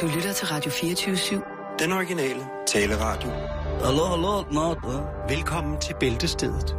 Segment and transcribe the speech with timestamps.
[0.00, 1.76] Du lytter til Radio 24-7.
[1.78, 3.30] Den originale taleradio.
[3.84, 4.74] Hallo, hallo, nå,
[5.28, 6.76] Velkommen til Bæltestedet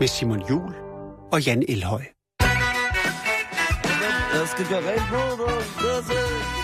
[0.00, 0.74] med Simon Jul
[1.32, 2.02] og Jan Elhøj.
[4.34, 6.63] Jeg skal gøre rent på,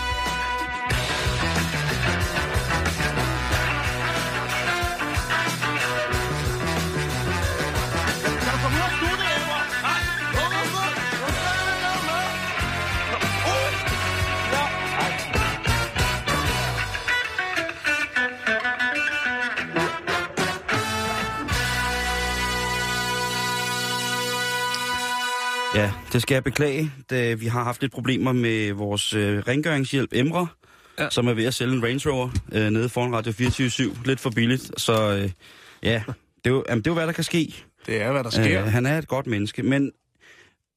[26.13, 30.47] Det skal jeg beklage, da vi har haft lidt problemer med vores øh, rengøringshjælp Emre,
[30.99, 31.09] ja.
[31.09, 34.29] som er ved at sælge en Range Rover øh, nede foran Radio 24 Lidt for
[34.29, 35.29] billigt, så øh,
[35.83, 37.55] ja, det er, jo, jamen, det er jo, hvad der kan ske.
[37.85, 38.61] Det er, hvad der sker.
[38.65, 39.91] Øh, han er et godt menneske, men...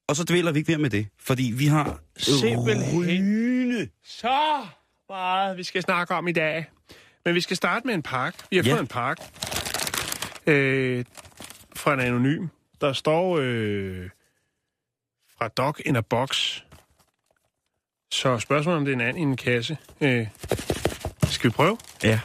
[0.08, 1.98] Og så dvæler vi ikke mere med det, fordi vi har...
[2.16, 4.66] Simpelthen så
[5.08, 6.64] meget, vi skal snakke om i dag.
[7.24, 8.38] Men vi skal starte med en pakke.
[8.50, 8.72] Vi har Ja.
[8.72, 9.22] fået en pakke
[10.46, 11.04] øh,
[11.76, 12.46] fra en anonym.
[12.80, 14.08] Der står øh,
[15.44, 16.60] fra Dog in a Box.
[18.12, 19.78] Så spørgsmålet om det er en and i en kasse.
[20.00, 20.26] Øh,
[21.22, 21.78] skal vi prøve?
[22.02, 22.20] Ja.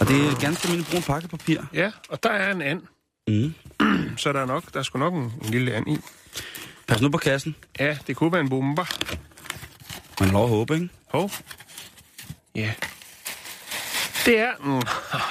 [0.00, 1.60] Og det er ganske almindeligt brun pakkepapir.
[1.74, 2.82] Ja, og der er en and.
[3.28, 3.54] Mm.
[4.22, 5.98] Så der er nok, der er sgu nok en, en lille and i.
[6.86, 7.56] Pas nu på kassen.
[7.80, 8.84] Ja, det kunne være en bomber.
[10.20, 10.88] Man lov at håbe, ikke?
[11.08, 11.30] Hov.
[12.54, 12.74] Ja.
[14.26, 14.52] Det er...
[14.60, 14.78] Mm,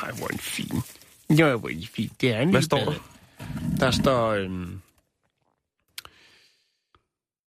[0.03, 0.81] ej, hvor er en fin.
[1.29, 2.11] Jo, hvor en fin.
[2.21, 3.12] Det er en Hvad står der?
[3.79, 4.31] Der står...
[4.31, 4.81] Øhm...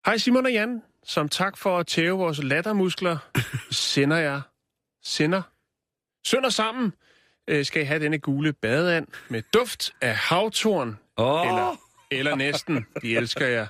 [0.06, 0.82] Hej Simon og Jan.
[1.04, 3.18] Som tak for at tæve vores lattermuskler,
[3.72, 4.42] sender jeg...
[5.04, 5.42] Sender...
[6.26, 6.94] Sønder sammen
[7.48, 10.98] øh, skal I have denne gule badeand med duft af havtorn.
[11.18, 11.76] Åh, Eller,
[12.12, 12.86] eller næsten.
[13.02, 13.68] De elsker jeg.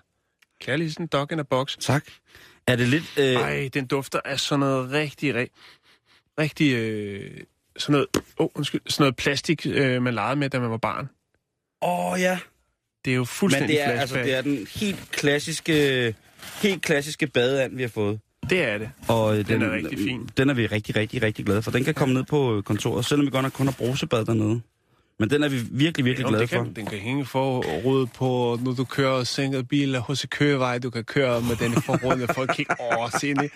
[0.61, 1.77] Kærligheden dog in a box.
[1.79, 2.05] tak.
[2.67, 3.17] Er det lidt...
[3.19, 3.25] Øh...
[3.25, 5.55] Ej, den dufter af sådan noget rigtig, rigtig,
[6.39, 7.43] rigtig øh,
[7.77, 11.09] sådan noget, oh, undskyld, sådan noget plastik, øh, man legede med, da man var barn.
[11.81, 12.39] Åh, ja.
[13.05, 14.25] Det er jo Men fuldstændig det er, altså, flashback.
[14.25, 16.15] det er den helt klassiske,
[16.61, 18.19] helt klassiske badeand, vi har fået.
[18.49, 18.89] det er det.
[19.07, 20.29] Og øh, Den er rigtig fin.
[20.37, 21.71] Den er vi rigtig, rigtig, rigtig glade for.
[21.71, 24.61] Den kan komme ned på øh, kontoret, selvom vi godt nok kun har brusebad dernede.
[25.19, 26.63] Men den er vi virkelig, virkelig Jo, glade for.
[26.63, 31.03] kan, den kan hænge forrådet på, når du kører sænket bil hos Kørevej, du kan
[31.03, 33.51] køre med den forrådet, folk kigger over og det.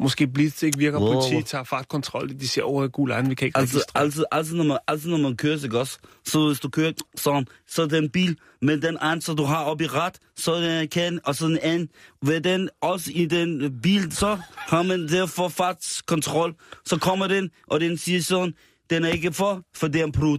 [0.00, 1.12] Måske Blitz ikke virker, Wow.
[1.12, 4.02] politi tager fartkontrol, de siger over gul egen, vi kan ikke Altså, registrere.
[4.04, 5.98] altid, altid, når man, altid når man kører, ikke også?
[6.24, 9.64] Så hvis du kører sådan, så er den bil med den anden, så du har
[9.64, 11.88] oppe i ret, så den kan, og så den anden,
[12.22, 16.54] ved den også i den bil, så har man derfor fartskontrol,
[16.86, 18.54] så kommer den, og den siger sådan,
[18.90, 20.38] den er ikke for, for det er en brud.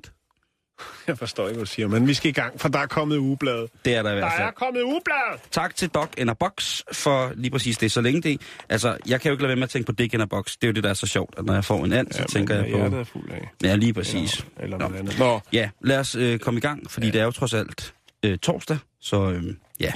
[1.08, 3.18] Jeg forstår ikke, hvad du siger, men vi skal i gang, for der er kommet
[3.18, 3.68] ugeblad.
[3.86, 4.48] Det er der i Der hvert fald.
[4.48, 5.40] er kommet ugeblad!
[5.52, 7.92] Tak til Dog in a Box for lige præcis det.
[7.92, 8.42] Så længe det...
[8.70, 10.52] Altså, jeg kan jo ikke lade være med at tænke på Dick in a Box.
[10.54, 12.24] Det er jo det, der er så sjovt, at når jeg får en and, så
[12.30, 12.78] tænker jeg på...
[12.78, 13.50] Hjertet er fuld af.
[13.64, 14.46] Ja, lige præcis.
[14.60, 14.88] Eller Nå.
[14.88, 15.20] noget andet.
[15.20, 17.12] Nå, Ja, lad os øh, komme i gang, fordi ja.
[17.14, 17.94] det er jo trods alt
[18.26, 19.44] øh, torsdag, så øh,
[19.80, 19.92] ja.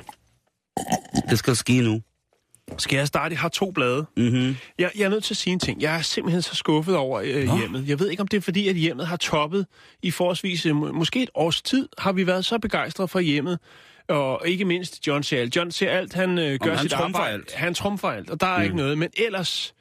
[1.29, 2.01] Det skal ske nu.
[2.77, 3.33] Skal jeg starte?
[3.33, 4.05] Jeg har to blade.
[4.17, 4.55] Mm-hmm.
[4.79, 5.81] Jeg, jeg er nødt til at sige en ting.
[5.81, 7.57] Jeg er simpelthen så skuffet over øh, Nå.
[7.57, 7.87] hjemmet.
[7.87, 9.65] Jeg ved ikke, om det er fordi, at hjemmet har toppet
[10.03, 13.59] i forholdsvis øh, må- måske et års tid, har vi været så begejstrede for hjemmet.
[14.09, 15.55] Og ikke mindst John ser alt.
[15.55, 17.33] John ser alt, han øh, gør han sit arbejde.
[17.33, 17.53] alt.
[17.53, 18.63] Han trumfer alt, og der er mm.
[18.63, 18.97] Ikke noget.
[18.97, 19.73] Men ellers,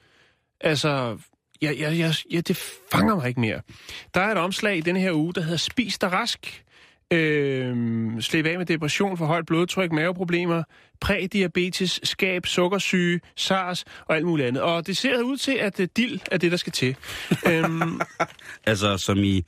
[0.60, 1.18] altså,
[1.62, 2.56] ja, ja, ja, ja, det
[2.92, 3.60] fanger mig ikke mere.
[4.14, 6.64] Der er et omslag i denne her uge, der hedder Spis dig rask.
[7.12, 10.62] Øh, slip af med depression, for højt blodtryk, maveproblemer,
[11.00, 14.62] prædiabetes, skab, sukkersyge, SARS og alt muligt andet.
[14.62, 16.96] Og det ser ud til, at uh, dild er det, der skal til.
[17.50, 18.00] øhm,
[18.66, 19.44] Altså, som i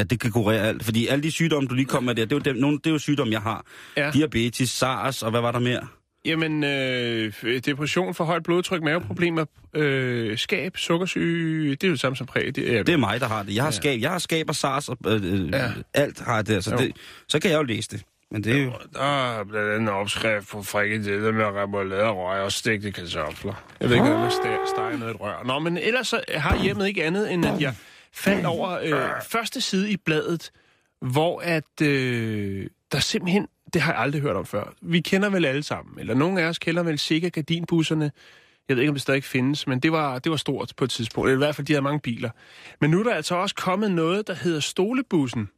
[0.00, 0.84] at det kan kurere alt.
[0.84, 2.86] Fordi alle de sygdomme, du lige kom med der, det er jo, dem, nogle, det
[2.86, 3.64] er jo sygdomme, jeg har.
[3.96, 4.10] Ja.
[4.10, 5.86] Diabetes, SARS, og hvad var der mere?
[6.24, 7.32] Jamen, øh,
[7.66, 9.44] depression, for højt blodtryk, maveproblemer,
[9.74, 12.50] øh, skab, sukkersyge, det er jo det samme som præ.
[12.54, 13.54] Det er, Det er mig, der har det.
[13.54, 15.70] Jeg har, skab, jeg har skab og SARS, og øh, øh, Ja.
[15.94, 16.60] alt har der.
[16.60, 16.76] Så, Jo.
[16.76, 16.96] det,
[17.28, 18.02] så kan jeg jo læse det.
[18.32, 18.72] Men det er jo...
[18.94, 23.64] Der er blandt andet en opskrift på frikadeller med remoulade og røg og stegte kartofler.
[23.80, 25.42] Jeg ved ikke, hvad man steg, steg noget et rør.
[25.46, 27.74] Nå, men ellers så har hjemmet ikke andet, end at jeg
[28.12, 30.50] faldt over øh, første side i bladet,
[31.12, 34.72] hvor at øh, der simpelthen, det har jeg aldrig hørt om før.
[34.80, 38.12] Vi kender vel alle sammen, eller nogle af os kender vel sikkert gardinbusserne.
[38.68, 40.90] Jeg ved ikke, om det stadig findes, men det var, det var stort på et
[40.90, 41.28] tidspunkt.
[41.28, 42.30] Eller i hvert fald, de havde mange biler.
[42.80, 45.48] Men nu er der altså også kommet noget, der hedder stolebussen.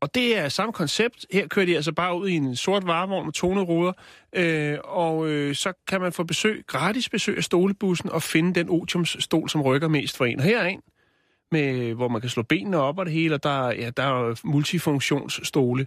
[0.00, 1.26] Og det er samme koncept.
[1.32, 3.92] Her kører de altså bare ud i en sort varevogn med tonede ruder,
[4.32, 8.68] øh, og øh, så kan man få besøg, gratis besøg af stolebussen og finde den
[8.70, 10.38] otiumsstol, som rykker mest for en.
[10.38, 10.80] Og her er en,
[11.52, 14.40] med, hvor man kan slå benene op og det hele, og der, ja, der er
[14.44, 15.86] multifunktionsstole.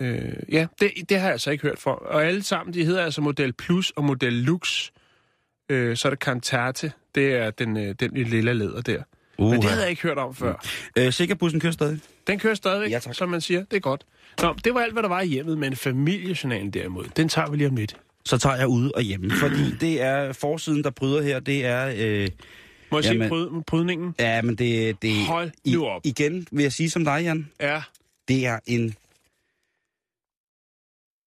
[0.00, 1.90] Øh, ja, det, det har jeg altså ikke hørt for.
[1.92, 4.90] Og alle sammen, de hedder altså Model Plus og Model Lux.
[5.68, 6.92] Øh, så er det Cantate.
[7.14, 9.02] Det er den, øh, den lille læder der.
[9.38, 10.64] Uh, Men det havde jeg ikke hørt om før.
[10.98, 12.00] Øh, Sikkerbussen kører stadig.
[12.26, 13.14] Den kører stadigvæk, Ja, tak.
[13.14, 13.64] som man siger.
[13.64, 14.04] Det er godt.
[14.42, 17.56] Nå, det var alt, hvad der var i hjemmet, men familiejournalen derimod, den tager vi
[17.56, 17.96] lige om lidt.
[18.24, 21.92] Så tager jeg ude og hjemme, fordi det er forsiden, der bryder her, det er...
[21.96, 22.28] Øh,
[22.90, 23.22] Må jeg Jamen.
[23.22, 24.14] se bryd, brydningen?
[24.18, 25.02] ja, men det...
[25.02, 26.00] det Hold i, nu op.
[26.04, 27.50] Igen vil jeg sige som dig, Jan.
[27.60, 27.82] Ja,
[28.28, 28.94] Det er en...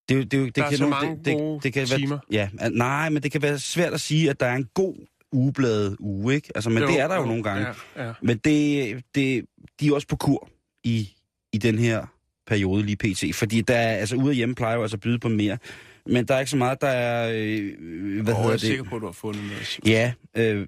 [0.10, 1.88] Det, er det, er det Der er kan så nu- mange det, gode det kan
[1.88, 2.20] timer.
[2.32, 4.96] Være, ja, nej, men det kan være svært at sige, at der er en god
[5.32, 6.50] ugebladet uge, ikke?
[6.56, 7.68] Altså, men Jo, det er der jo jo, nogle gange.
[7.96, 8.14] Ja, ja.
[8.22, 9.46] Men det, det,
[9.80, 10.50] de er også på kur
[10.84, 11.10] i,
[11.54, 12.06] i den her
[12.48, 13.36] periode lige pt.
[13.36, 15.58] Fordi der er, altså ude af hjemme plejer jo altså at byde på mere.
[16.06, 18.62] Men der er ikke så meget, der er, øh, hvad Og jeg hedder er det?
[18.62, 19.80] sikker på, at du har fundet noget.
[19.86, 20.68] Ja, øh,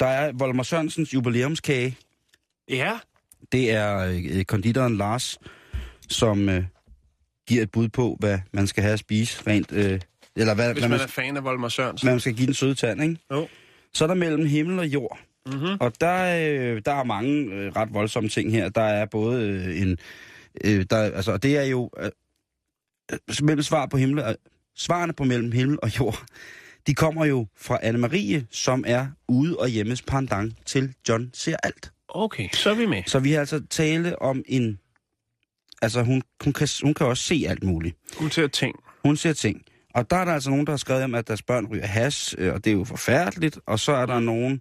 [0.00, 1.96] der er Volmer Sørensens jubilæumskage.
[2.68, 2.92] Ja,
[3.52, 3.98] Det er
[4.32, 5.38] øh, konditoren Lars,
[6.08, 6.64] som øh,
[7.50, 9.72] giver et bud på, hvad man skal have at spise rent...
[9.72, 10.00] Øh,
[10.36, 12.08] eller hvad, hvis hvad, man man, er fan af Volmar Sørensen.
[12.08, 13.16] man skal give den søde tand, ikke?
[13.32, 13.48] Jo.
[13.92, 15.18] Så er der mellem himmel og jord.
[15.46, 15.76] Mm-hmm.
[15.80, 16.14] Og der,
[16.50, 18.68] øh, der er mange øh, ret voldsomme ting her.
[18.68, 19.98] Der er både øh, en...
[20.64, 21.90] Øh, der, altså, det er jo...
[22.00, 22.10] Øh,
[23.42, 24.34] mellem svar på himmel, øh,
[24.76, 26.24] svarene på mellem himmel og jord,
[26.86, 31.92] de kommer jo fra Anne-Marie, som er ude og hjemmes pendant til John ser alt.
[32.08, 33.02] Okay, så er vi med.
[33.06, 34.78] Så vi har altså tale om en...
[35.82, 37.96] Altså, hun, hun, kan, hun kan også se alt muligt.
[38.18, 38.78] Hun at tænke.
[39.04, 39.62] Hun ser ting.
[39.94, 42.34] Og der er der altså nogen, der har skrevet om, at deres børn ryger has,
[42.38, 43.58] øh, og det er jo forfærdeligt.
[43.66, 44.60] Og så er der nogen,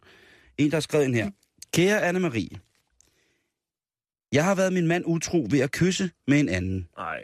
[0.57, 1.29] en der har skrevet ind her.
[1.73, 2.69] Kære Anne-Marie,
[4.31, 6.87] jeg har været min mand utro ved at kysse med en anden.
[6.97, 7.19] Nej,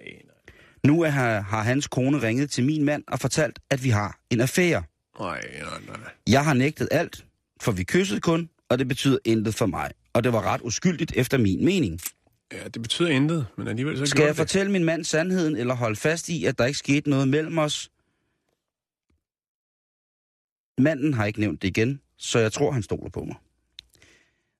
[0.83, 4.19] Nu er, har, har hans kone ringet til min mand og fortalt, at vi har
[4.29, 4.83] en affære.
[5.19, 6.11] nej, nej, nej, nej.
[6.27, 7.25] Jeg har nægtet alt,
[7.61, 9.91] for vi kyssede kun, og det betyder intet for mig.
[10.13, 11.99] Og det var ret uskyldigt efter min mening.
[12.53, 14.37] Ja, det betyder intet, men alligevel så Skal jeg det.
[14.37, 17.91] fortælle min mand sandheden, eller holde fast i, at der ikke skete noget mellem os?
[20.77, 23.35] Manden har ikke nævnt det igen, så jeg tror, han stoler på mig.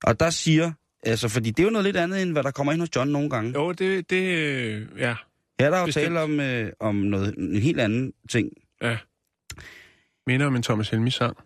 [0.04, 0.72] Og der siger,
[1.02, 3.10] altså, fordi det er jo noget lidt andet, end hvad der kommer ind hos John
[3.10, 3.52] nogle gange.
[3.54, 5.14] Jo, det, det, øh, ja,
[5.60, 6.04] Her er der jo bestemt.
[6.04, 8.50] tale om, øh, om noget, en helt anden ting.
[8.82, 8.98] ja.
[10.26, 11.36] Minder om en Thomas Helmi sang.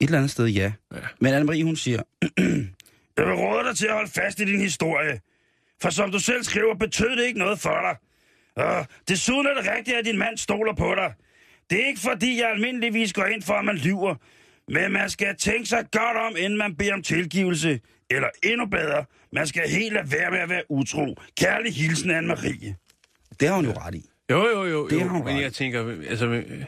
[0.00, 0.72] Et eller andet sted, ja.
[0.94, 0.98] Ja.
[1.20, 2.02] Men Anne-Marie, hun siger,
[3.16, 5.20] Jeg vil råde dig til at holde fast i din historie.
[5.82, 7.96] For som du selv skriver, betød det ikke noget for dig.
[8.64, 11.14] Og desuden er det rigtigt, at din mand stoler på dig.
[11.70, 14.14] Det er ikke fordi, jeg almindeligvis går ind for, at man lyver.
[14.68, 17.80] Men man skal tænke sig godt om, inden man beder om tilgivelse.
[18.10, 21.16] Eller endnu bedre, man skal helt lade være med at være utro.
[21.40, 22.74] Kærlig hilsen, Anne-Marie.
[23.40, 24.10] Det har hun jo ret i.
[24.30, 24.88] Jo, jo, jo.
[24.88, 25.00] Det jo.
[25.00, 25.42] har hun Men ret.
[25.42, 26.26] jeg tænker, altså...
[26.26, 26.64] øh,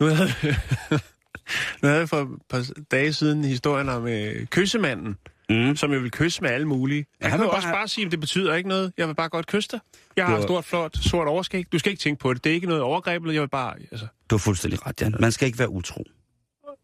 [0.00, 0.28] Nu havde,
[1.82, 5.16] nu havde jeg for et par dage siden historien om øh, kyssemanden,
[5.52, 5.76] Mm.
[5.76, 6.98] som jeg vil kysse med alle mulige.
[6.98, 8.92] Ja, Jeg han kan jo bare også bare sige, at det betyder ikke noget.
[8.98, 9.80] Jeg vil bare godt kysse dig.
[10.16, 11.72] Jeg Du har har- et stort, flot, sort overskæg.
[11.72, 12.44] Du skal ikke tænke på det.
[12.44, 13.74] Det er ikke noget overgreb, eller jeg vil bare...
[13.90, 15.14] Altså, Du har fuldstændig ret, Jan.
[15.20, 16.04] Man skal ikke være utro.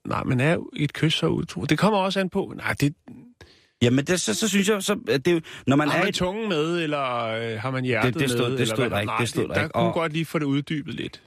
[0.06, 1.64] nej, men er et kys så utro.
[1.64, 2.52] Det kommer også an på.
[2.56, 2.94] Nej, det,
[3.82, 6.00] Jamen, det, så, så synes jeg, så, at det, er jo- når man har er
[6.00, 8.50] man et tungen med, eller øh, har man hjertet Det- det stod- med?
[8.50, 8.90] det eller stod hvad?
[8.90, 9.72] der ikke, Nej, det stod der der ikke.
[9.72, 11.22] kunne Og- godt lige få det uddybet lidt.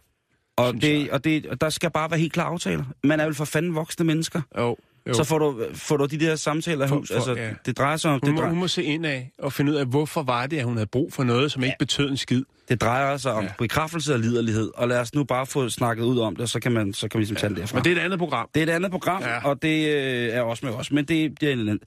[0.58, 1.12] Og, det, jeg.
[1.12, 2.84] og, det, og der skal bare være helt klare aftaler.
[3.04, 4.42] Man er vel for fanden voksne mennesker.
[4.58, 5.14] Jo, jo.
[5.14, 7.08] Så får du, får du de der samtaler For- hus.
[7.08, 7.50] for- altså, ja.
[7.66, 8.20] det drejer sig om...
[8.24, 10.58] Hun Det drejer, hun må se ind af og finde ud af, hvorfor var det,
[10.58, 11.68] at hun havde brug for noget, som ja.
[11.68, 12.44] ikke betød en skid.
[12.70, 13.48] det drejer sig om Ja.
[13.50, 13.54] ja.
[13.60, 14.72] bekræftelse og liderlighed.
[14.76, 17.18] Og lad os nu bare få snakket ud om det, så kan, man, så kan
[17.18, 17.78] vi ligesom tage det derfra.
[17.78, 18.50] Men det er et andet program.
[18.54, 19.30] Det er et andet program, Ja.
[19.34, 19.48] ja.
[19.48, 20.92] og det øh, er også med os.
[20.92, 21.80] Men det, det er en anden.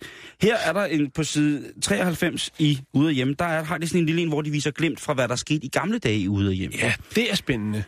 [0.43, 3.89] Her er der en, på side 93 i Ude af Hjemme, der er, har de
[3.89, 6.19] sådan en lille en, hvor de viser glimt fra, hvad der skete i gamle dage
[6.19, 6.77] i Ude af Hjemme.
[6.79, 7.85] Ja, det er spændende.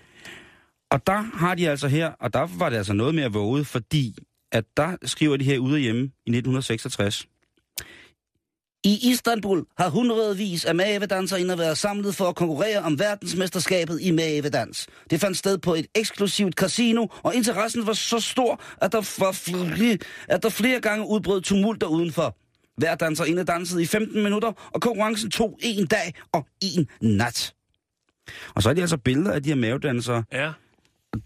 [0.91, 4.15] Og der har de altså her, og der var det altså noget mere våget, fordi
[4.57, 7.27] at der skriver de her ude hjemme i 1966.
[8.85, 14.87] I Istanbul har hundredvis af mavedansere været samlet for at konkurrere om verdensmesterskabet i mavedans.
[15.11, 19.33] Det fandt sted på et eksklusivt casino, og interessen var så stor, at der, var
[19.33, 19.99] flere,
[20.29, 22.37] at der flere gange udbrød tumult der udenfor.
[22.77, 27.55] Hver danserinde dansede i 15 minutter, og konkurrencen tog en dag og en nat.
[28.55, 30.25] Og så er de altså billeder af de her mavedansere.
[30.33, 30.53] Ja,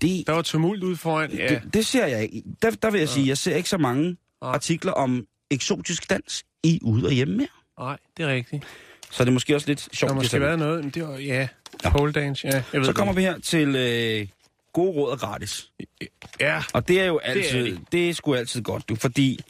[0.02, 1.30] det, der var tumult ude foran.
[1.32, 2.42] Ja, det, det ser jeg ikke.
[2.62, 4.46] Der, der vil jeg sige, jeg ser ikke så mange Ja.
[4.46, 7.49] artikler om eksotisk dans i ude og hjemme mere.
[7.78, 8.64] nej, det er rigtigt.
[9.10, 10.08] Så det er måske også lidt sjovt.
[10.08, 11.49] Der det måske været noget, men det var, ja,
[11.84, 11.90] Ja.
[11.90, 12.52] pole dance, ja.
[12.54, 14.26] Jeg ved Så det kommer vi her til øh,
[14.72, 15.70] gode råd og gratis.
[16.40, 17.64] Ja, Og det er jo altid, det.
[17.66, 19.40] det er, det er sgu altid godt, du, fordi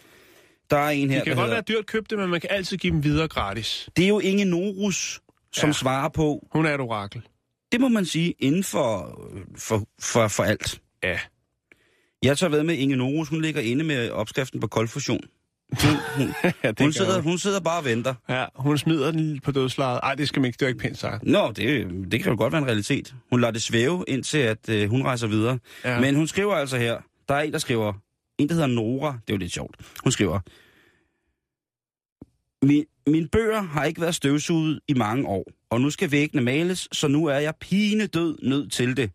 [0.71, 2.51] der er en her, det kan godt hedder, være dyrt købt det, men man kan
[2.53, 3.89] altid give dem videre gratis.
[3.97, 5.21] det er jo Inge Norus,
[5.53, 5.69] som Ja.
[5.69, 5.73] ja.
[5.73, 7.23] svarer på, Hun er et orakel.
[7.73, 9.21] Det må man sige, inden for,
[9.57, 10.81] for, for, for alt.
[11.03, 11.19] Ja.
[12.23, 15.21] Jeg tager ved med Inge Norus, hun ligger inde med opskriften på koldfusion.
[16.63, 18.15] ja, det Hun gør sidder, hun sidder bare og venter.
[18.29, 20.01] Ja, hun smider den på dødslejet.
[20.03, 21.25] Ej, det skal man ikke, det er ikke pænt sagt.
[21.27, 23.15] Nå, det, det kan jo godt være en realitet.
[23.31, 25.59] Hun lader det svæve, indtil at øh, hun rejser videre.
[25.85, 25.93] Ja.
[25.93, 26.01] Ja.
[26.01, 26.99] Men hun skriver altså her,
[27.29, 27.93] der er en, der skriver,
[28.39, 29.77] en, der hedder Nora, det er jo lidt sjovt.
[30.05, 30.41] Hun skriver,
[32.67, 36.89] min, mine bøger har ikke været støvsuget i mange år, og nu skal væggene males,
[36.93, 39.11] så nu er jeg pine død nødt til det.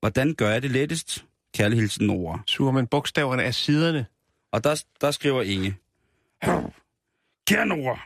[0.00, 1.24] Hvordan gør jeg det lettest?
[1.54, 2.40] Kærlig hilsen Nora.
[2.46, 4.06] Suger man bogstaverne af siderne.
[4.52, 5.76] Og der, der skriver Inge.
[7.48, 8.00] Kære Nora,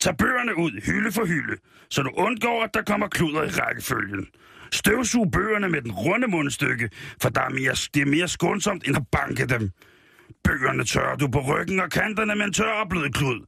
[0.00, 1.56] tag bøgerne ud hylde for hylde,
[1.90, 4.26] så du undgår, at der kommer kluder i rækkefølgen.
[4.72, 6.90] Støvsug bøgerne med den runde mundstykke,
[7.22, 9.70] for der er mere, det er mere skånsomt end at banke dem.
[10.44, 13.46] Bøgerne tørrer du på ryggen og kanterne med en tør og blød klud.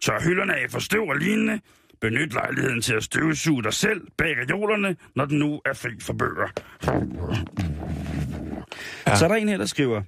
[0.00, 1.60] Tør hylderne af for støv og lignende.
[2.04, 6.12] Benyt lejligheden til at støvsuge dig selv bag reolerne, når den nu er fri for
[6.12, 6.48] bøger.
[9.06, 9.16] Ja.
[9.16, 10.02] Så er der en her, der skriver,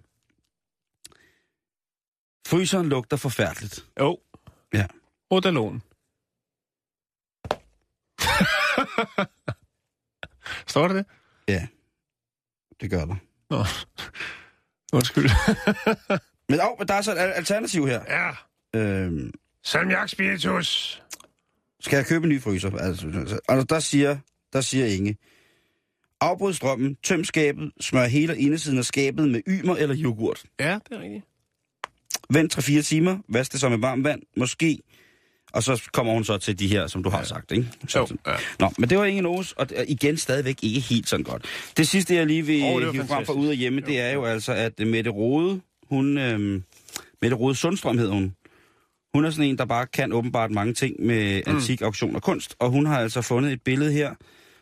[2.48, 3.86] Fryseren lugter forfærdeligt.
[4.00, 4.18] Jo.
[4.72, 4.86] Ja.
[5.32, 5.82] Rodalon.
[10.72, 11.06] Står det?
[11.48, 11.66] Ja,
[12.80, 13.16] det gør der.
[13.50, 13.64] Nå.
[14.92, 15.30] Undskyld.
[16.48, 18.02] Men, oh, men der er så et al- alternativ her.
[18.08, 18.30] ja.
[18.80, 21.02] Øhm, Salmiak spiritus.
[21.86, 22.76] Skal jeg købe en ny fryser?
[22.76, 23.06] Altså,
[23.48, 24.16] altså, der, siger,
[24.52, 25.16] der siger Inge.
[26.20, 30.42] Afbryd strømmen, tøm skabet, smør hele indersiden af skabet med ymer eller yoghurt.
[30.60, 31.24] Ja, det er rigtigt.
[32.30, 34.78] Vent 3-4 timer, vask det så med varmt vand, måske.
[35.52, 37.68] Og så kommer hun så til de her, som du har sagt, ikke?
[37.88, 38.36] Så, Jo, ja.
[38.58, 41.44] Nå, men det var ingen Aarhus, og igen stadigvæk ikke helt sådan godt.
[41.76, 44.24] Det sidste, jeg lige vil oh, hive frem fra ude af hjemme, det er jo
[44.24, 46.18] altså, at Mette Rode, hun...
[46.18, 46.62] Øhm,
[47.22, 48.34] Mette Rode Sundstrøm hedder hun.
[49.16, 51.54] Hun er sådan en, der bare kan åbenbart mange ting med Mm.
[51.54, 52.56] antik auktion og kunst.
[52.58, 54.14] Og hun har altså fundet et billede her,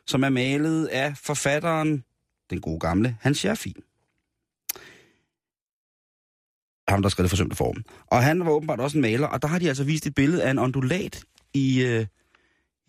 [0.06, 2.04] som er malet af forfatteren,
[2.50, 3.74] den gode gamle, Hans Scherfig.
[6.88, 7.84] Ham, der skrev det forsømte form.
[8.06, 10.42] Og han var åbenbart også en maler, og der har de altså vist et billede
[10.44, 12.06] af en ondulat i, øh,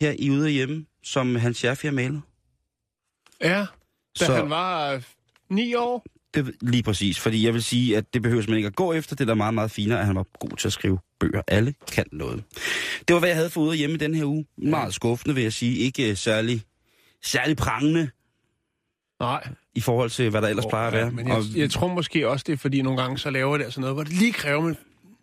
[0.01, 2.21] her i ude af hjemme, som Hans Scherfig har malet.
[3.41, 3.59] Ja,
[4.19, 5.03] da Så- han var øh,
[5.49, 6.05] ni år.
[6.35, 9.15] Det, lige præcis, fordi jeg vil sige, at det behøver man ikke at gå efter.
[9.15, 11.41] Det er da meget, meget finere, at han var god til at skrive bøger.
[11.47, 12.43] Alle kan noget.
[13.07, 14.45] Det var, hvad jeg havde for ude hjemme den her uge.
[14.57, 15.77] Meget skuffende, vil jeg sige.
[15.77, 16.61] Ikke øh, særlig,
[17.23, 18.09] særlig prangende
[19.19, 19.47] Nej.
[19.75, 21.11] i forhold til, hvad der ellers plejer at være.
[21.11, 23.65] Men jeg, Og- jeg tror måske også, det er fordi nogle gange, så laver det
[23.65, 24.77] altså noget, hvor det lige kræver, man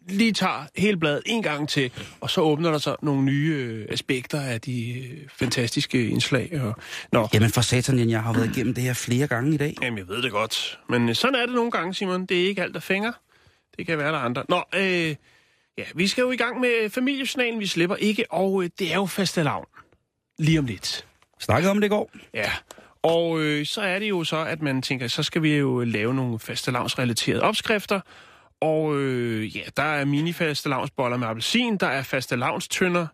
[0.09, 3.87] lige tager hele bladet en gang til, og så åbner der så nogle nye øh,
[3.91, 6.61] aspekter af de øh, fantastiske indslag.
[6.63, 6.77] Og,
[7.13, 9.75] nå, Jamen for satan, jeg har været igennem det her flere gange i dag.
[9.83, 10.79] Jamen, jeg ved det godt.
[10.89, 12.27] Men øh, sådan er det nogle gange, Simon.
[12.27, 13.13] Det er ikke alt, der fænger.
[13.77, 14.45] Det kan være, der er andre.
[14.49, 15.15] Nå, øh,
[15.79, 17.61] ja, vi skal jo i gang med familiejournalen.
[17.61, 19.67] Vi slipper ikke, og øh, det er jo fastelavn.
[20.39, 21.07] Lige om lidt.
[21.41, 22.11] Snakkede om det i går.
[22.35, 22.51] Ja,
[23.03, 26.15] og øh, så er det jo så, at man tænker, så skal vi jo lave
[26.15, 28.01] nogle fastelavnsrelaterede opskrifter.
[28.63, 33.07] Og øh, ja, der er mini-fastelavnsboller med appelsin, der er faste lavnstønder,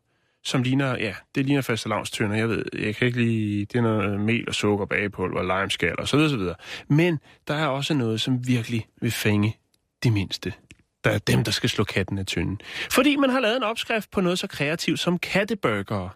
[0.44, 3.82] som ligner, ja, det ligner faste lavnstønder, Jeg ved, jeg kan ikke lige, det er
[3.82, 6.54] noget mel og sukker, bagepulver, limeskal og så videre, så videre.
[6.88, 9.56] Men der er også noget, som virkelig vil fange
[10.02, 10.52] de mindste.
[11.04, 12.60] Der er dem, der skal slå katten af tynden.
[12.90, 16.10] Fordi man har lavet en opskrift på noget så kreativt som katteburgere.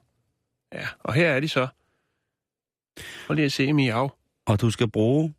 [0.75, 1.67] Ja, og her er de så.
[3.27, 4.11] Prøv lige at se miau.
[4.47, 5.35] Og du skal bruge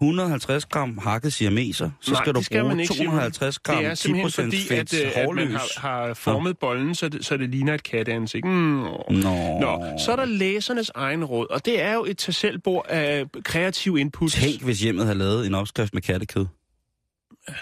[0.00, 1.90] 150 gram hakket siameser.
[2.00, 3.06] Så Nej, skal du skal bruge man ikke, Simon.
[3.06, 6.58] 250 gram Det er 10% simpelthen fordi, fedt at, øh, at man har, har formet
[6.58, 8.44] bollen, så det, så det ligner et katteansigt.
[8.44, 8.50] Mm.
[8.50, 9.58] Nå.
[9.60, 12.52] Nå, så er der læsernes egen råd, og det er jo et tag
[12.88, 14.30] af kreativ input.
[14.30, 16.46] Tænk, hvis hjemmet havde lavet en opskrift med kattekød.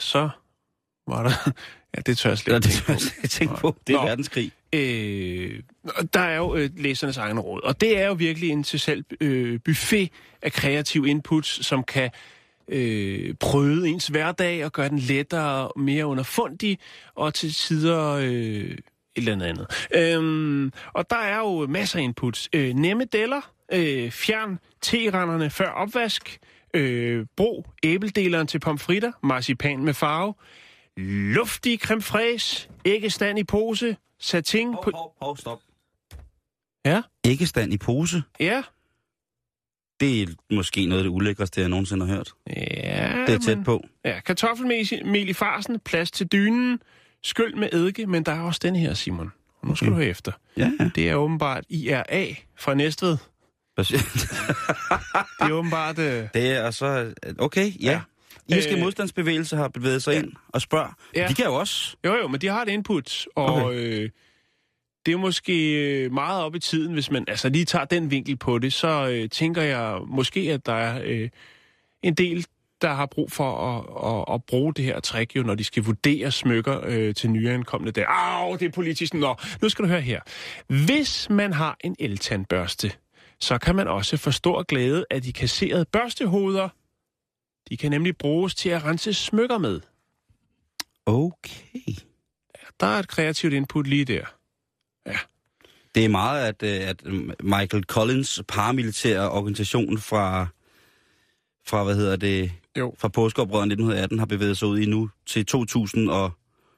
[0.01, 0.29] Så
[1.09, 1.53] var der...
[1.97, 2.93] Ja, det tør jeg slet ikke tænke på.
[3.23, 3.77] jeg tænke på.
[3.87, 4.07] Det er Nå.
[4.07, 4.53] verdenskrig.
[4.73, 5.61] Øh,
[6.15, 9.05] der er jo øh, læsernes egen råd, og det er jo virkelig en til selv
[9.21, 10.11] øh, buffet
[10.43, 12.11] af kreativ inputs, som kan
[12.69, 16.79] øh, prøve ens hverdag og gøre den lettere mere underfundig,
[17.15, 18.79] og til tider øh, et
[19.17, 19.89] eller andet.
[19.95, 22.49] Øhm, og der er jo masser af inputs.
[22.53, 26.39] Øh, nemme deller, øh, fjern teranderne før opvask,
[26.75, 30.35] øh, brug æbeldeleren til pomfritter, marcipan med farve,
[30.97, 34.91] luftig creme fraise, æggestand i pose, satin på...
[34.95, 35.61] hov, hov, stop.
[36.85, 38.23] Ja, Æggestand i pose.
[38.41, 38.63] ja.
[40.01, 42.33] Det er måske noget af det ulækreste, jeg nogensinde har hørt.
[42.47, 43.85] Ja, Det er tæt men- på.
[44.05, 46.81] Ja, kartoffelmel i- farsen, plads til dynen,
[47.23, 49.33] skyld med eddike, men der er også den her, Simon.
[49.61, 49.93] Og nu skal Okay.
[49.93, 50.33] du høre efter.
[50.57, 50.91] Ja, ja.
[50.95, 53.17] Det er åbenbart IRA fra Næstved.
[53.77, 53.89] Det
[55.41, 55.99] er åbenbart...
[55.99, 57.15] Øh, Det er så...
[57.39, 58.01] Okay, ja.
[58.49, 60.97] Irske Øh, modstandsbevægelse har bevæget sig ind og spørger.
[61.17, 61.27] Ja.
[61.29, 61.97] De kan jo også.
[62.05, 63.77] jo, jo, men de har et input, og Okay.
[63.77, 64.11] øh,
[65.07, 65.73] det er måske
[66.05, 69.09] øh, meget op i tiden, hvis man altså lige tager den vinkel på det, så
[69.09, 71.29] øh, tænker jeg måske, at der er øh,
[72.03, 72.47] en del,
[72.83, 75.85] der har brug for at, at, at bruge det her trick, jo, når de skal
[75.85, 78.05] vurdere smykker øh, til nyankomne der.
[78.09, 79.15] Au, det er politisk.
[79.15, 80.21] Nå, nu skal du høre her.
[80.87, 82.93] Hvis man har en eltandbørste,
[83.41, 86.69] så kan man også få stor glæde af de kasserede børstehoveder.
[87.69, 89.81] De kan nemlig bruges til at rense smykker med.
[91.07, 91.93] Okay.
[92.81, 94.25] Der er et kreativt input lige der.
[95.95, 97.03] Det er meget, at, øh, at
[97.45, 100.47] Michael Collins paramilitære organisation fra,
[101.67, 102.95] fra hvad hedder det, Jo.
[102.99, 106.31] fra påskeoprøret 1918 har bevæget sig ud i nu til 2000 og,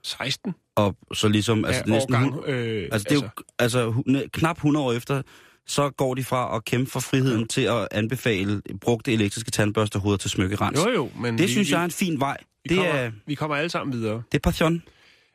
[0.03, 2.45] 16 og så ligesom, altså ja, næsten, årgang.
[2.49, 5.23] Øh, altså det er jo altså, næ- knap 100 år efter,
[5.67, 7.47] så går de fra at kæmpe for friheden ja.
[7.47, 10.79] til at anbefale brugte elektriske tandbørstehoveder til smykkerens.
[10.85, 12.37] Jo, jo, men Det vi, synes jeg er en fin vej.
[12.65, 14.23] vi, Det kommer, er, vi kommer alle sammen videre.
[14.33, 14.83] det er passion.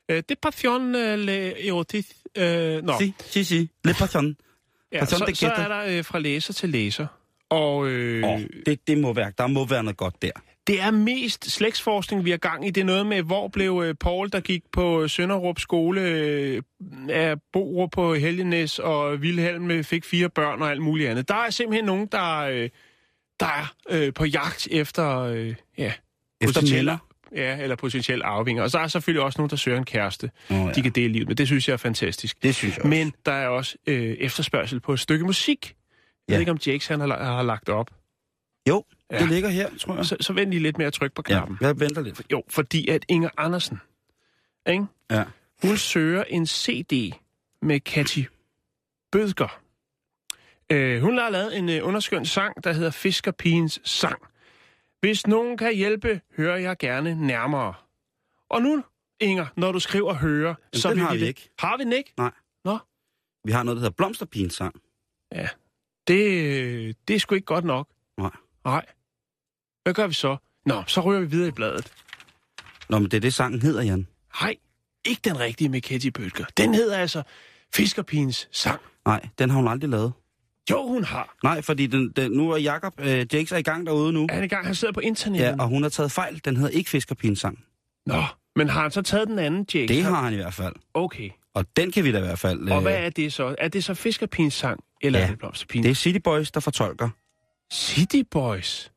[0.09, 2.05] Øh, det er passion øh, le erotis.
[2.37, 3.69] Øh, nå, Si, si, si.
[3.83, 4.35] Le passion.
[4.91, 7.07] ja, passion så, så er der øh, fra læser til læser.
[7.49, 10.31] Og øh, Oh, det, det må være, der må være noget godt der.
[10.69, 12.71] Det er mest slægtsforskning, vi har gang i.
[12.71, 16.61] Det er noget med, hvor blev øh, Paul, der gik på Sønderup skole, øh,
[17.09, 21.27] af Borup på Helgenæs, og Vilhelm øh, fik fire børn og alt muligt andet.
[21.27, 22.69] Der er simpelthen nogen, der, øh,
[23.39, 25.93] der er øh, på jagt efter, øh, ja,
[26.41, 26.97] Efter potentielle- mæller.
[27.35, 28.63] Ja, eller potentielle arvinger.
[28.63, 30.71] Og så er der selvfølgelig også nogen, der søger en kæreste, Oh, ja.
[30.71, 31.35] de kan dele livet med.
[31.35, 32.43] Det synes jeg er fantastisk.
[32.43, 32.89] Det synes jeg også.
[32.89, 35.65] Men der er også øh, efterspørgsel på et stykke musik.
[35.67, 35.73] Jeg
[36.29, 36.33] Ja.
[36.33, 37.89] ved ikke, om Jakes han har, har lagt op.
[38.69, 39.19] Jo, Ja.
[39.19, 40.05] det ligger her, tror jeg.
[40.05, 41.57] Så, så vent lige lidt med at trykke på Ja, knappen.
[41.61, 42.21] jeg venter lidt.
[42.31, 43.81] Jo, fordi at Inger Andersen,
[44.69, 44.85] ikke?
[45.11, 45.23] Ja.
[45.63, 47.13] hun søger en CD
[47.61, 48.25] med Cathy
[49.11, 49.61] Bødker.
[50.71, 54.21] Øh, hun har lavet en øh, underskøn sang, der hedder Fiskerpigens Sang.
[54.99, 57.73] Hvis nogen kan hjælpe, hører jeg gerne nærmere.
[58.49, 58.83] Og nu,
[59.19, 61.27] Inger, når du skriver høre, så den har vi det.
[61.27, 61.49] ikke.
[61.59, 62.13] Har vi den ikke?
[62.17, 62.31] Nej.
[62.65, 62.77] Nå,
[63.45, 64.81] Vi har noget, der hedder Blomsterpigens sang.
[65.35, 65.47] ja.
[66.07, 67.87] Det, øh, det er sgu ikke godt nok.
[68.17, 68.31] Nej.
[68.65, 68.85] Nej.
[69.89, 70.37] Hvad gør vi så?
[70.65, 71.91] Nå, så rører vi videre i bladet.
[72.89, 74.07] Nå, men det er det, sangen hedder, Jan.
[74.41, 74.55] Nej,
[75.05, 76.45] ikke den rigtige med Katie Bøtger.
[76.57, 77.23] Den hedder altså
[77.75, 78.79] Fiskerpigens Sang.
[79.05, 80.13] Nej, den har hun aldrig lavet.
[80.71, 81.35] Jo, hun har.
[81.43, 84.25] Nej, fordi den, den, nu er Jacob øh, Jakes er i gang derude nu.
[84.29, 84.65] Er han i gang?
[84.65, 85.47] Han sidder på internettet.
[85.47, 86.41] Ja, og hun har taget fejl.
[86.45, 87.59] Den hedder ikke Fiskerpigens sang.
[88.05, 88.23] Nå,
[88.55, 89.87] men har han så taget den anden, Jake?
[89.87, 90.75] Det har han i hvert fald.
[90.93, 91.29] Okay.
[91.53, 92.69] Og den kan vi da i hvert fald...
[92.69, 93.55] Og hvad er det så?
[93.57, 95.25] Er det så Fiskerpigens Sang, eller Ja.
[95.25, 95.83] er det Blomsterpigen?
[95.83, 97.09] Det er City Boys, der fortolker.
[97.73, 98.91] City Boys.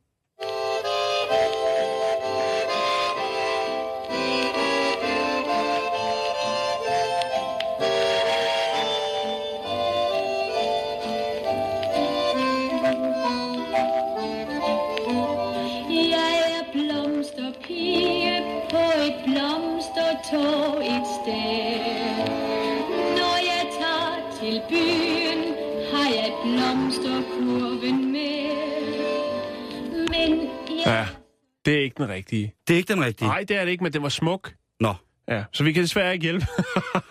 [31.73, 32.55] Det er ikke den rigtige.
[32.69, 33.29] Det er ikke den rigtige.
[33.29, 34.53] Nej, det er det ikke, men den var smuk.
[34.81, 34.95] Nå.
[35.29, 36.47] Ja, så vi kan desværre ikke hjælpe.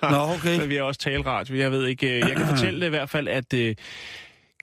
[0.01, 0.57] Nå, okay.
[0.59, 1.55] Men vi har også taleradio.
[1.55, 2.07] Jeg ved ikke.
[2.07, 3.59] øh, Jeg kan fortælle i hvert fald, at uh,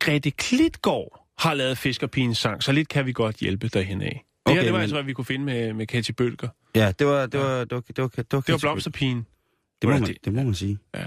[0.01, 4.25] Grete Klitgaard har lavet Fiskerpigens sang, så lidt kan vi godt hjælpe derhen af.
[4.47, 6.15] Det okay, her, Okay, det var men- altså, hvad vi kunne finde med, med Katie
[6.15, 6.49] Bølger.
[6.75, 7.27] Ja, det var...
[7.27, 9.17] Det var, det var, det var, det var, Det var Blomsterpigen.
[9.17, 10.79] Det må, Var man, det- det må man sige.
[10.95, 11.05] Ja.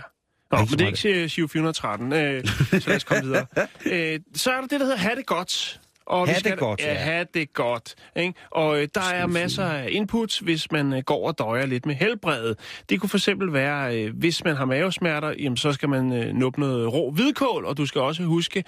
[0.51, 3.45] Nå, men det er ikke øh, Shiv 413, øh, så lad os komme videre.
[3.85, 5.81] Øh, så er der det, der hedder Ha' det godt.
[6.05, 6.93] Og vi Ha' skal, det godt, ja.
[6.93, 7.95] Ha' det godt.
[8.15, 8.33] Ikke?
[8.49, 11.95] Og øh, der er masser af inputs, hvis man øh, går og døjer lidt med
[11.95, 12.59] helbredet.
[12.89, 16.35] Det kunne for eksempel være, øh, hvis man har mavesmerter, jamen, så skal man øh,
[16.35, 18.63] nuppe noget rå hvidkål, og du skal også huske,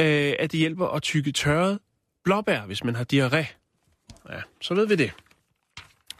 [0.00, 1.78] øh, at det hjælper at tykke tørret
[2.24, 3.46] blåbær, hvis man har diarré.
[4.30, 5.12] Ja, så ved vi det.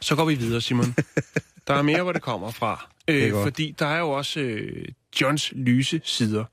[0.01, 0.95] Så går vi videre, Simon.
[1.67, 2.85] Der er mere, hvor det kommer fra.
[3.07, 4.87] Øh, fordi der er jo også øh,
[5.21, 6.45] Johns lyse sider.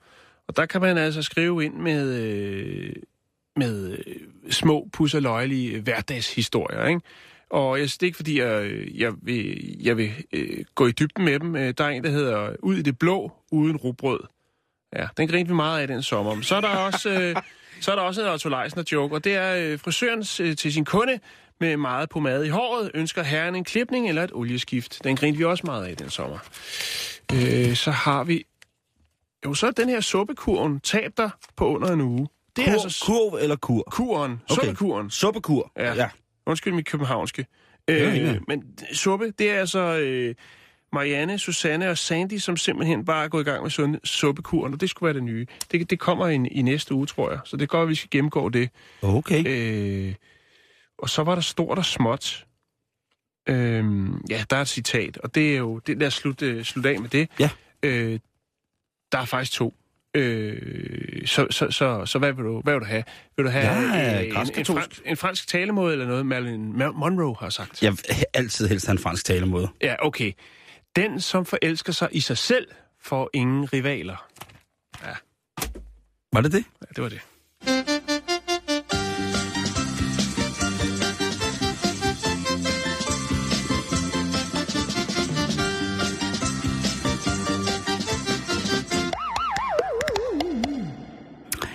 [0.49, 2.93] Og der kan man altså skrive ind med, øh,
[3.57, 4.17] med øh,
[4.51, 7.01] små, pusserløjelige øh, hverdagshistorier, ikke?
[7.51, 10.93] Og jeg, det er ikke, fordi jeg, øh, jeg vil, jeg vil øh, gå i
[10.93, 11.53] dybden med dem.
[11.53, 14.21] Der er en, der hedder Ud i det blå, uden rugbrød.
[14.97, 16.41] Ja, den grinte vi meget af den sommer.
[16.41, 17.37] Så er der også, øh,
[17.81, 20.73] så er der også en Otto Leisner joke, og det er øh, frisøren øh, til
[20.73, 21.19] sin kunde
[21.61, 25.05] med meget pomade i håret, ønsker herren en klipning eller et olieskift.
[25.05, 26.39] Den grinte vi også meget af den sommer.
[27.33, 28.45] Øh, så har vi...
[29.45, 32.29] Jo, så er den her suppekurven, tab dig på under en uge.
[32.57, 33.83] Det er Kur, altså kurv eller kur?
[33.91, 34.63] kuren, Okay.
[34.63, 35.11] suppekuren.
[35.11, 35.73] Suppekur.
[35.77, 35.95] Ja.
[35.95, 36.09] ja.
[36.47, 37.47] Undskyld mit københavnske.
[37.89, 38.39] Øh, ja.
[38.49, 40.35] men suppe, det er altså øh,
[40.93, 44.81] Marianne, Susanne og Sandy, som simpelthen bare er gået i gang med sunde suppekuren, og
[44.81, 45.47] det skulle være det nye.
[45.73, 47.41] Det, det kommer i, i næste uge, tror jeg.
[47.45, 48.71] Så det går, at vi skal gennemgå det.
[49.03, 49.45] Okay.
[49.47, 50.15] Øh,
[50.99, 52.47] og så var der stort og småt.
[53.49, 53.85] Øh,
[54.31, 55.79] ja, der er et citat, og det er jo...
[55.79, 57.29] Det, lad os slutte, slutte af med det.
[57.39, 57.51] Ja.
[57.83, 58.19] Øh,
[59.13, 59.75] der er faktisk to.
[60.15, 63.05] Øh, så, så, så, så hvad, vil du, hvad vil du have?
[63.37, 67.51] Vil du have øh, en, en, fransk, en fransk talemåde, eller noget Marilyn Monroe har
[67.51, 67.83] sagt?
[67.83, 69.69] Jeg vil altid helst have en fransk talemåde.
[69.81, 70.33] Ja, okay.
[70.97, 72.69] Den, som forelsker sig i sig selv,
[73.01, 74.29] får ingen rivaler.
[76.33, 76.65] Var det det?
[76.81, 77.21] Ja, det var det.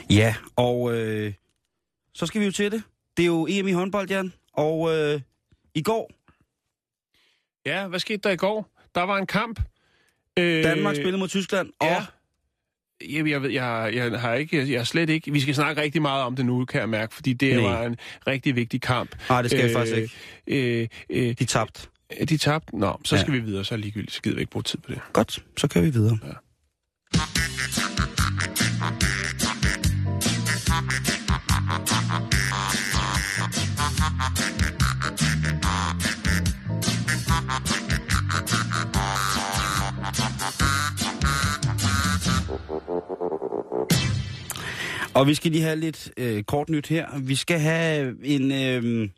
[0.10, 1.34] Ja, og øh,
[2.14, 2.84] så skal vi jo til det.
[3.18, 4.34] Det er jo EM i håndbold, Jan.
[4.54, 5.22] Og øh,
[5.76, 6.12] i går,
[7.66, 8.70] Ja, hvad skete der i går?
[8.96, 9.62] Der var en kamp.
[10.40, 12.06] Øh, Danmark spillede mod Tyskland, og Ja.
[13.10, 15.32] Jamen, jeg, ved, jeg, jeg har ikke, jeg har slet ikke...
[15.32, 17.64] Vi skal snakke rigtig meget om det nu, kan jeg mærke, fordi det Nej.
[17.64, 19.16] var en rigtig vigtig kamp.
[19.30, 20.14] Nej, det skal vi faktisk ikke.
[20.82, 21.88] Øh, øh, de tabte.
[22.30, 22.78] de tabte?
[22.80, 23.22] Nå, så Ja.
[23.22, 24.14] skal vi videre, så ligegyldigt.
[24.14, 25.02] Så gider vi ikke bruge tid på det.
[25.14, 26.18] Godt, så kører vi videre.
[26.24, 26.32] Ja.
[45.18, 47.20] Og vi skal lige have lidt øh, kort nyt her.
[47.20, 49.10] Vi skal have en, øh,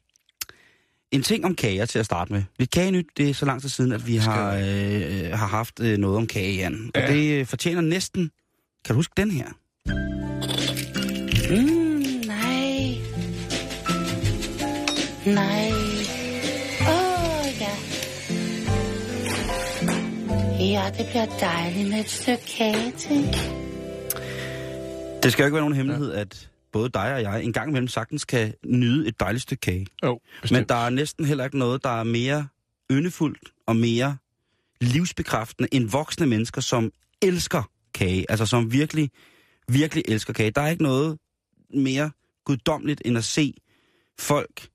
[1.11, 2.43] en ting om kager til at starte med.
[2.59, 5.97] Lidt kagenyt, det er så lang tid siden, at vi har, øh, har haft øh,
[5.97, 6.91] noget om kage, Jan.
[6.95, 7.13] Og Ja.
[7.13, 8.31] det øh, fortjener næsten...
[8.85, 9.47] Kan du huske den her?
[11.49, 12.97] Mm, nej.
[15.25, 15.71] Nej.
[16.81, 17.73] Åh, oh, ja.
[20.65, 23.35] Ja, det bliver dejligt med et stykke kage til.
[25.23, 27.87] Det skal jo ikke være nogen hemmelighed, at både dig og jeg en gang imellem
[27.87, 29.87] sagtens kan nyde et dejligt stykke kage.
[30.03, 30.19] Jo,
[30.51, 32.47] Men der er næsten heller ikke noget, der er mere
[32.91, 34.17] yndefuldt og mere
[34.81, 38.31] livsbekræftende end voksne mennesker, som elsker kage.
[38.31, 39.11] Altså som virkelig,
[39.67, 40.51] virkelig elsker kage.
[40.51, 41.17] Der er ikke noget
[41.73, 42.11] mere
[42.45, 43.53] guddommeligt end at se
[44.19, 44.69] folk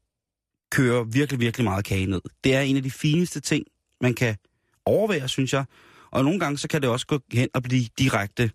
[0.70, 2.20] køre virkelig, virkelig meget kage ned.
[2.44, 3.64] Det er en af de fineste ting,
[4.00, 4.37] man kan
[4.85, 5.64] overvære, synes jeg.
[6.11, 8.50] Og nogle gange så kan det også gå hen og blive direkte,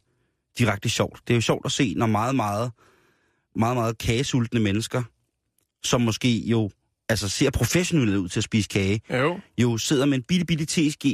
[0.58, 1.22] direkte sjovt.
[1.28, 2.72] Det er jo sjovt at se, når meget, meget,
[3.56, 5.04] meget, meget kagesultne mennesker,
[5.84, 6.70] som måske jo
[7.10, 10.66] altså ser professionelle ud til at spise kage, Jo, jo sidder med en bitte, bitte
[10.66, 11.06] TSG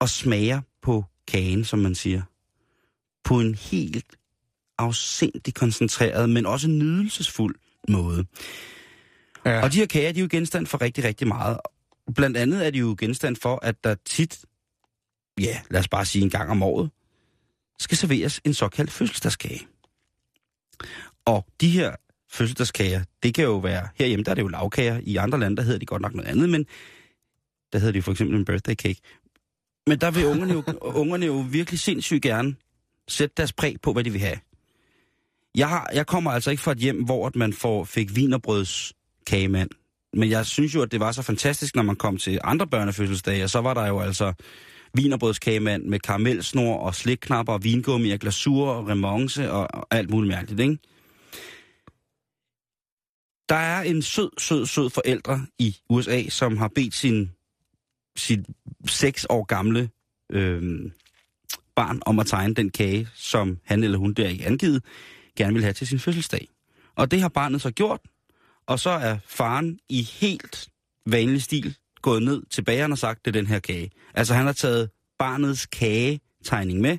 [0.00, 2.22] og smager på kagen, som man siger.
[3.24, 4.06] På en helt
[4.78, 7.54] afsindig koncentreret, men også nydelsesfuld
[7.88, 8.24] måde.
[9.44, 9.62] ja.
[9.62, 11.58] Og de her kager, de er jo genstand for rigtig, rigtig meget.
[12.14, 14.44] Blandt andet er de jo genstand for, at der tit,
[15.40, 16.90] ja, lad os bare sige en gang om året,
[17.80, 19.66] skal serveres en såkaldt fødselsdagskage.
[21.24, 21.94] Og de her
[22.30, 25.62] fødselsdagskager, det kan jo være, herhjemme der er det jo lavkager, i andre lande der
[25.62, 26.66] hedder de godt nok noget andet, men
[27.72, 29.00] der hedder de for eksempel en birthday cake.
[29.86, 30.62] Men der vil ungerne jo,
[31.02, 32.54] ungerne jo virkelig sindssygt gerne
[33.08, 34.38] sætte deres præg på, hvad de vil have.
[35.54, 38.92] Jeg, har, jeg kommer altså ikke fra et hjem, hvor at man får, fik vinerbrøds
[39.26, 39.70] kagemand.
[40.12, 43.44] Men jeg synes jo, at det var så fantastisk, når man kom til andre børnefødselsdage,
[43.44, 44.32] og så var der jo altså
[44.94, 50.28] vinerbrødskagemand med karamelsnor og slikknapper og vingummi og glasur og remonce og, og alt muligt
[50.28, 50.78] mærkeligt, ikke?
[53.48, 57.30] Der er en sød, sød, sød forældre i USA, som har bedt sin,
[58.16, 58.40] sit
[58.86, 59.90] seks år gamle
[60.32, 60.90] øh,
[61.76, 64.84] barn om at tegne den kage, som han eller hun der i angivet,
[65.36, 66.48] gerne vil have til sin fødselsdag.
[66.94, 68.00] Og det har barnet så gjort,
[68.66, 70.68] og så er faren i helt
[71.06, 73.90] vanlig stil gået ned til bageren og sagt, det er den her kage.
[74.14, 76.98] Altså han har taget barnets kagetegning med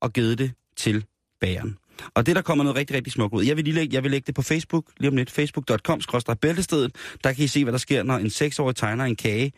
[0.00, 1.04] og givet det til
[1.40, 1.78] bageren.
[2.14, 3.44] Og det der kommer noget rigtig, rigtig smukt ud.
[3.44, 6.00] Jeg vil, lige lægge, jeg vil lægge det på Facebook, lige om lidt, facebook.com,
[6.40, 6.96] bæltestedet.
[7.24, 9.52] Der kan I se, hvad der sker, når en seksårig tegner en kage,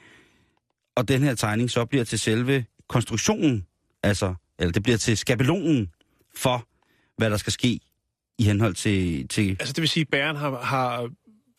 [0.96, 3.66] og den her tegning så bliver til selve konstruktionen,
[4.02, 5.90] altså, eller det bliver til skabelonen
[6.37, 6.68] for,
[7.16, 7.80] hvad der skal ske
[8.38, 11.11] i henhold til, til Altså, det vil sige, at bæren har, har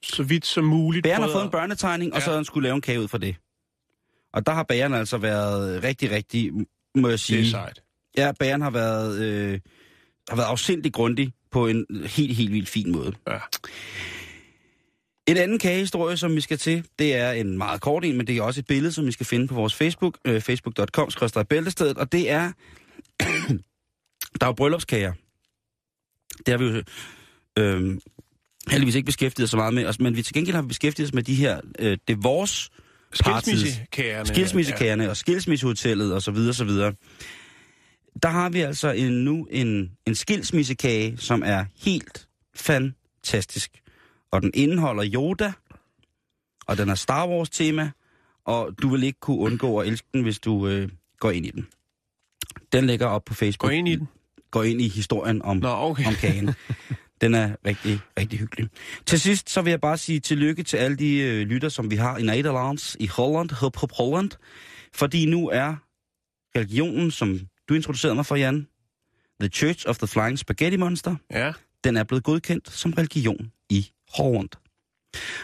[0.06, 1.04] så vidt som muligt...
[1.04, 2.24] Bæren har fået en børnetegning, og Ja.
[2.24, 3.36] så har han skulle lave en kage ud fra det.
[4.34, 6.52] Og der har bæren altså været rigtig, rigtig,
[6.96, 7.40] må jeg Det sige...
[7.42, 7.82] er sejt.
[8.18, 9.60] Ja, bæren har været, øh,
[10.30, 13.14] har været afsindig grundig på en helt, helt vildt fin måde.
[13.28, 13.38] Ja.
[15.28, 18.38] En anden kagehistorie, som vi skal til, det er en meget kort en, men det
[18.38, 21.10] er også et billede, som vi skal finde på vores Facebook, øh, facebook.com,
[21.50, 22.52] bæltestedet, og det er,
[24.40, 25.14] der er jo bryllupskager.
[26.46, 26.84] Det har vi jo
[27.60, 27.98] øh,
[28.70, 31.08] heldigvis ikke beskæftiget os så meget med, os, men vi til gengæld har vi beskæftiget
[31.08, 32.70] os med de her, øh, det vores
[33.24, 34.26] partiets- Skilsmissekagerne.
[34.28, 36.94] skilsmissekagerne og skilsmissehotellet og så videre, så videre.
[38.24, 43.72] Der har vi altså en, nu en, en skilsmissekage, som er helt fantastisk.
[44.32, 45.54] Og den indeholder Yoda,
[46.68, 47.92] og den har Star Wars tema,
[48.46, 51.52] og du vil ikke kunne undgå at elske den, hvis du øh, går ind i
[51.52, 51.68] den.
[52.72, 53.72] Den ligger op på Gå Facebook.
[53.74, 54.08] ind i den.
[54.52, 56.06] går ind i historien om, Nå, okay.
[56.08, 56.50] om kagen.
[57.22, 58.70] Den er rigtig, rigtig hyggelig.
[59.06, 61.96] Til sidst, så vil jeg bare sige tillykke til alle de øh, lytter, som vi
[61.96, 64.32] har i Nederlands, i Holland, Hop Hop Holland.
[64.94, 65.76] Fordi nu er
[66.56, 68.68] religionen, som du introducerede mig for, Jan,
[69.40, 71.54] The Church of the Flying Spaghetti Monster, Ja.
[71.84, 74.50] den er blevet godkendt som religion i Holland.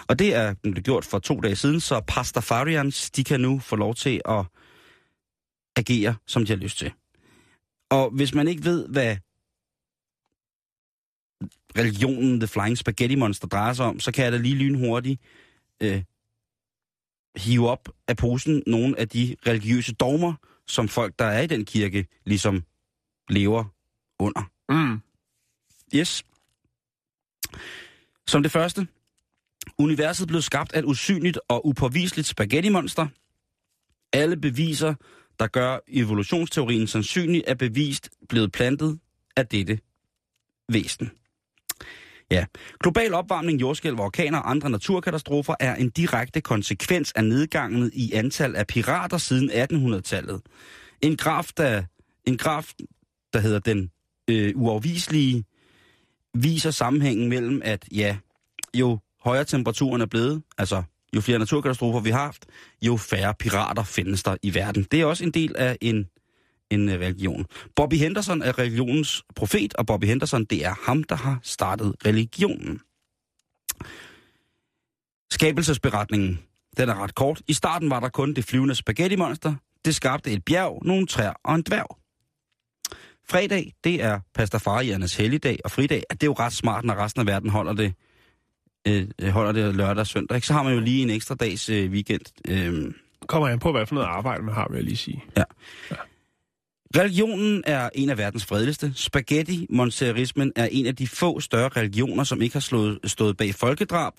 [0.07, 3.75] Og det er blevet gjort for to dage siden, så Pastafarians, de kan nu få
[3.75, 4.45] lov til at
[5.75, 6.91] agere, som de har lyst til.
[7.89, 9.17] Og hvis man ikke ved, hvad
[11.77, 15.21] religionen The Flying Spaghetti Monster drejer sig om, så kan jeg da lige lynhurtigt
[15.83, 16.03] øh,
[17.35, 20.33] hive op af posen nogle af de religiøse dogmer,
[20.67, 22.63] som folk, der er i den kirke, ligesom
[23.29, 23.65] lever
[24.19, 24.51] under.
[24.69, 25.01] Mm.
[25.95, 26.25] Yes.
[28.27, 28.87] Som det første.
[29.77, 33.07] Universet blev skabt af et usynligt og upåviseligt spaghetti-monster.
[34.13, 34.93] Alle beviser,
[35.39, 38.99] der gør evolutionsteorien sandsynlig, er bevist blevet plantet
[39.35, 39.79] af dette
[40.69, 41.11] væsen.
[42.31, 42.45] Ja.
[42.79, 48.55] Global opvarmning, jordskælv, orkaner og andre naturkatastrofer er en direkte konsekvens af nedgangen i antal
[48.55, 50.41] af pirater siden 1800-tallet.
[51.01, 51.83] En graf, der,
[52.25, 52.71] en graf,
[53.33, 53.91] der hedder den
[54.27, 55.43] øh, uafviselige,
[56.33, 58.17] viser sammenhængen mellem, at ja,
[58.73, 60.83] jo højere temperaturen er blevet, altså
[61.15, 62.45] jo flere naturkatastrofer vi har haft,
[62.81, 64.87] jo færre pirater findes der i verden.
[64.91, 66.07] Det er også en del af en,
[66.71, 67.45] en øh, religion.
[67.75, 72.81] Bobby Henderson er religionens profet, og Bobby Henderson, det er ham, der har startet religionen.
[75.31, 76.39] Skabelsesberetningen,
[76.77, 77.41] den er ret kort.
[77.47, 79.55] I starten var der kun det flyvende spaghetti-monster.
[79.85, 81.97] Det skabte et bjerg, nogle træer og en dværg.
[83.29, 87.19] Fredag, det er pastafariernes helligdag, og fridag, at det er jo ret smart, når resten
[87.19, 87.93] af verden holder det,
[88.87, 90.35] øh, holder det lørdag og søndag.
[90.35, 90.47] Ikke?
[90.47, 92.21] Så har man jo lige en ekstra dags øh, weekend.
[92.47, 92.93] Øh,
[93.27, 95.23] Kommer an på, hvad for noget arbejde man har, vil jeg lige sige.
[96.95, 98.91] Religionen er en af verdens fredeligste.
[98.95, 103.55] Spaghetti monsterismen er en af de få større religioner, som ikke har slået, stået bag
[103.55, 104.13] folkedrab.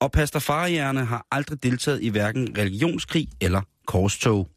[0.00, 4.48] Og pastafarierne har aldrig deltaget i hverken religionskrig eller korstog.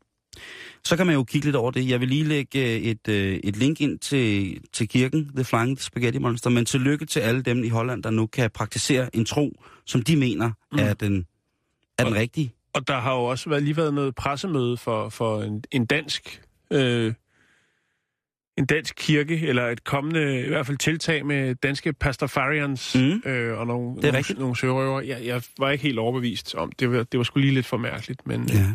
[0.84, 1.90] Så kan man jo kigge lidt over det.
[1.90, 5.82] Jeg vil lige lægge øh, et, øh, et link ind til, til kirken, The Flying
[5.82, 6.50] Spaghetti Monster.
[6.50, 10.16] Men tillykke til alle dem i Holland, der nu kan praktisere en tro, som de
[10.16, 10.80] mener mm.
[10.80, 11.26] er, den,
[11.98, 12.54] er den rigtige.
[12.74, 16.42] Og der har jo også været, lige været noget pressemøde for, for en, en dansk...
[16.72, 17.14] Øh,
[18.58, 23.22] en dansk kirke, eller et kommende, i hvert fald tiltag med danske pastafarians Mm.
[23.32, 24.40] øh, og nogle, er nogle, rigtigt.
[24.40, 25.02] nogle sørøver.
[25.02, 27.78] Jeg, jeg var ikke helt overbevist om, det var, det var sgu lige lidt for
[27.78, 28.58] mærkeligt, men ja.
[28.58, 28.66] Ja,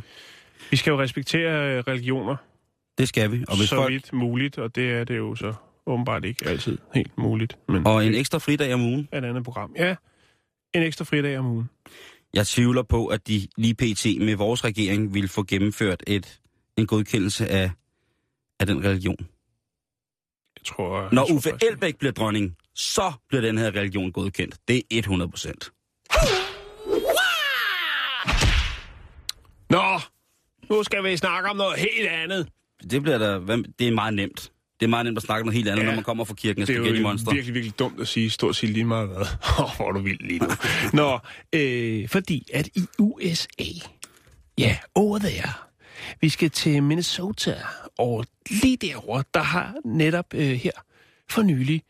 [0.71, 2.37] vi skal jo respektere øh, religioner
[2.99, 3.45] det skal vi.
[3.49, 5.55] Og, hvis så folk, vidt muligt, og det er det jo så
[5.87, 7.59] åbenbart ikke altid helt muligt.
[7.68, 9.01] Men og en ekstra fridag om ugen.
[9.01, 9.75] et andet program.
[9.77, 9.95] Ja,
[10.75, 11.71] en ekstra fridag om ugen.
[12.35, 14.07] Jeg tvivler på, at de lige pt.
[14.21, 16.40] med vores regering vil få gennemført et,
[16.77, 17.71] en godkendelse af,
[18.61, 19.27] af den religion.
[20.62, 21.09] Jeg tror...
[21.12, 24.57] Når jeg tror Uffe faktisk- Elbæk bliver dronning, så bliver den her religion godkendt.
[24.68, 25.72] Det er 100 procent.
[29.70, 29.83] Nå,
[30.70, 32.48] nu skal vi snakke om noget helt andet.
[32.90, 34.53] Det bliver hvad- det er meget nemt.
[34.81, 35.87] Det er meget nemt at snakke om noget helt andet, Ja.
[35.88, 37.33] når man kommer fra kirken af Det er Spaghetti jo Monster.
[37.33, 39.16] virkelig, virkelig dumt at sige, stort set lige meget hvad.
[39.61, 40.48] Åh, hvor er du vild lige nu.
[40.92, 41.18] Nå,
[41.53, 43.64] øh, fordi at i USA,
[44.59, 45.48] ja, over there,
[46.21, 47.57] vi skal til Minnesota,
[47.99, 50.73] og lige derovre, der har netop øh, her
[51.31, 51.83] for nylig,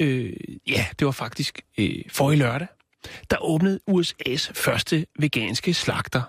[0.00, 0.32] øh,
[0.68, 2.68] ja, det var faktisk øh, for i lørdag,
[3.30, 6.22] der åbnede USA's første veganske slagter.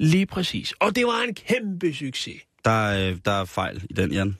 [0.00, 0.72] Lige præcis.
[0.72, 2.42] Og det var en kæmpe succes.
[2.64, 4.36] Der, er, øh, der er fejl i den, Jan.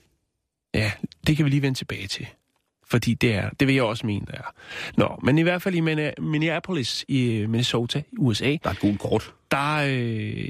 [0.74, 0.92] Ja,
[1.26, 2.26] det kan vi lige vende tilbage til.
[2.86, 4.54] Fordi det er, det vil jeg også mene, der er.
[4.96, 8.70] Nå, men i hvert fald i Minne- Minneapolis i øh, Minnesota, i USA, Der er
[8.70, 9.34] et gult kort.
[9.50, 10.48] der øh,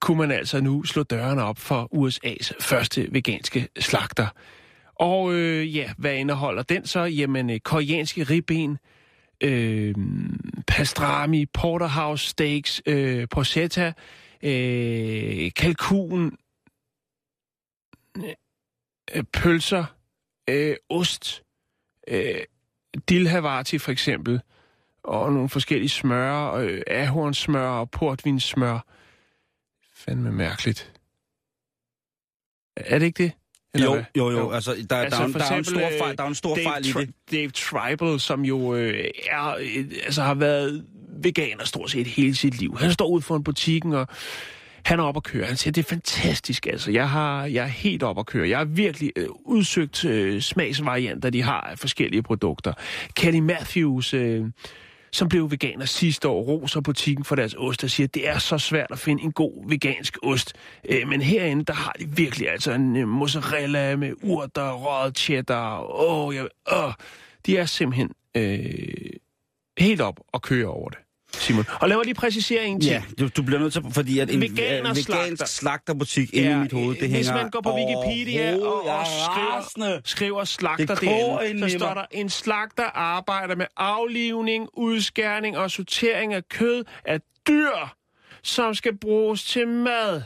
[0.00, 4.26] kunne man altså nu slå dørene op for USA's første veganske slagter.
[4.94, 7.00] Og øh, ja, hvad indeholder den så?
[7.00, 8.78] Jamen, øh, koreanske ribben,
[9.40, 9.94] øh,
[10.66, 13.92] pastrami, porterhouse steaks, øh, porchetta,
[14.42, 16.36] øh, kalkun,
[19.14, 19.84] øh, pølser,
[20.50, 21.42] øh, ost,
[22.08, 22.40] øh,
[23.08, 24.40] dilhavati for eksempel,
[25.04, 28.86] og nogle forskellige smør, øh, ahornsmør og portvinsmør.
[30.04, 30.92] Fandme mærkeligt.
[32.76, 33.32] Er det ikke det?
[33.82, 34.04] Jo, hvad?
[34.16, 34.50] jo, jo.
[34.50, 36.28] Altså, der, altså, der, er, en- der, er en eksempel, stor øh, fejl, der er
[36.28, 37.10] en stor Dave fejl i det.
[37.30, 40.86] Dave Tribal, som jo øh, er, øh, altså har været
[41.22, 42.78] veganer stort set hele sit liv.
[42.78, 44.08] Han står ude foran butikken, og
[44.84, 45.46] han er oppe at køre.
[45.46, 46.90] Han siger, det er fantastisk, altså.
[46.90, 48.48] Jeg, har, jeg er helt oppe at køre.
[48.48, 52.72] Jeg har virkelig øh, udsøgt øh, smagsvarianter, de har af forskellige produkter.
[53.16, 54.44] Kelly Matthews, øh,
[55.12, 58.38] som blev veganer sidste år, roser butikken for deres ost og siger, at det er
[58.38, 60.52] så svært at finde en god vegansk ost.
[60.88, 66.00] Øh, men herinde, der har de virkelig altså en øh, mozzarella med urter, røget cheddar.
[66.00, 66.92] Åh, jeg, åh.
[67.46, 69.10] De er simpelthen øh,
[69.78, 70.98] helt op og kører over det,
[71.34, 71.64] Simon.
[71.80, 72.92] Og lad mig lige præcisere en ting.
[72.92, 75.44] Ja, du, du bliver nødt til, fordi at en Veganer slagter.
[75.46, 79.04] slagterbutik inde i mit hoved, det Hvis hænger man går på Wikipedia og, og er
[79.64, 85.58] skriver, skriver slagter Det derinde, inde så står der, en slagter arbejder med aflivning, udskærning
[85.58, 87.94] og sortering af kød af dyr,
[88.42, 90.22] som skal bruges til mad.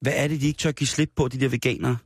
[0.00, 1.96] Hvad er det, de ikke tør give slip på, de der veganere?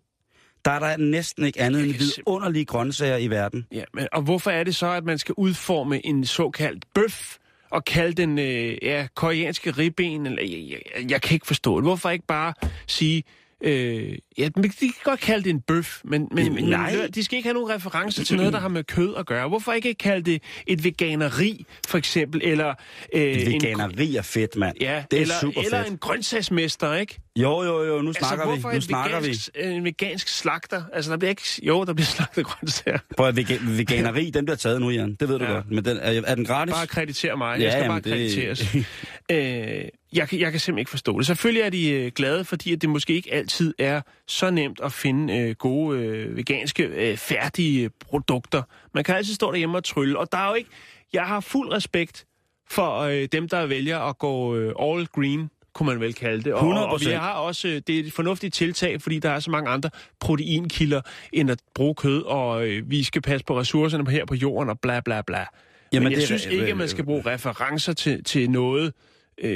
[0.69, 3.67] Der er der næsten ikke andet end vidunderlige grøntsager i verden.
[3.73, 7.37] Ja, men, og hvorfor er det så, at man skal udforme en såkaldt bøf
[7.71, 10.27] og kalde den øh, ja, koreanske ribben?
[10.27, 11.85] Eller, jeg, jeg, jeg kan ikke forstå det.
[11.85, 12.55] Hvorfor ikke bare
[12.87, 13.23] sige...
[13.65, 16.95] Øh, ja, men de kan godt kalde det en bøf, men, men, Jamen, men nej.
[16.95, 19.49] hør, de skal ikke have nogen reference til noget, der har med kød at gøre.
[19.49, 22.41] Hvorfor ikke kalde det et veganeri, for eksempel?
[22.45, 22.75] Eller,
[23.15, 24.77] øh, Et en, veganeri er fedt, mand.
[24.81, 25.93] ja, det er eller, super eller fedt.
[25.93, 27.19] en grøntsagsmester, ikke?
[27.37, 28.73] Jo, jo, jo, nu snakker altså, vi.
[28.73, 29.27] Nu en snakker vi.
[29.27, 30.83] vegansk, en vegansk slagter?
[30.93, 31.43] Altså, der bliver ikke...
[31.63, 32.99] Jo, der bliver slagtet grøntsager.
[33.17, 35.15] Prøv at vega- veganeri, den bliver taget nu, Jan.
[35.21, 35.51] Det ved du Ja.
[35.51, 35.71] godt.
[35.71, 36.75] Men den, er, er den gratis?
[36.75, 37.59] Bare kreditere mig.
[37.59, 38.75] Ja, jeg skal jamen, bare det- krediteres.
[39.33, 41.27] øh, jeg, kan, jeg kan simpelthen ikke forstå det.
[41.27, 44.93] Selvfølgelig er de øh, glade, fordi at det måske ikke altid er så nemt at
[44.93, 48.63] finde øh, gode øh, veganske øh, færdige produkter.
[48.95, 50.71] Man kan altid stå derhjemme og trylle, og der er jo ikke...
[51.13, 52.27] Jeg har fuld respekt
[52.71, 56.55] for øh, dem, der vælger at gå øh, all green, kunne man vel kalde det.
[56.55, 57.17] Og, og, og vi 100%.
[57.17, 57.69] har også...
[57.69, 59.91] Øh, det er et fornuftigt tiltag, fordi der er så mange andre
[60.21, 61.01] proteinkilder,
[61.33, 64.81] end at bruge kød, og øh, vi skal passe på ressourcerne her på jorden, og
[64.81, 65.45] bla bla bla.
[65.93, 68.93] Jamen, Men jeg det synes ikke, at man skal bruge referencer til, til noget, øh,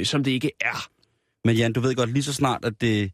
[0.03, 0.87] som det ikke er.
[1.45, 3.11] Men Jan, du ved godt, lige så snart, at, det,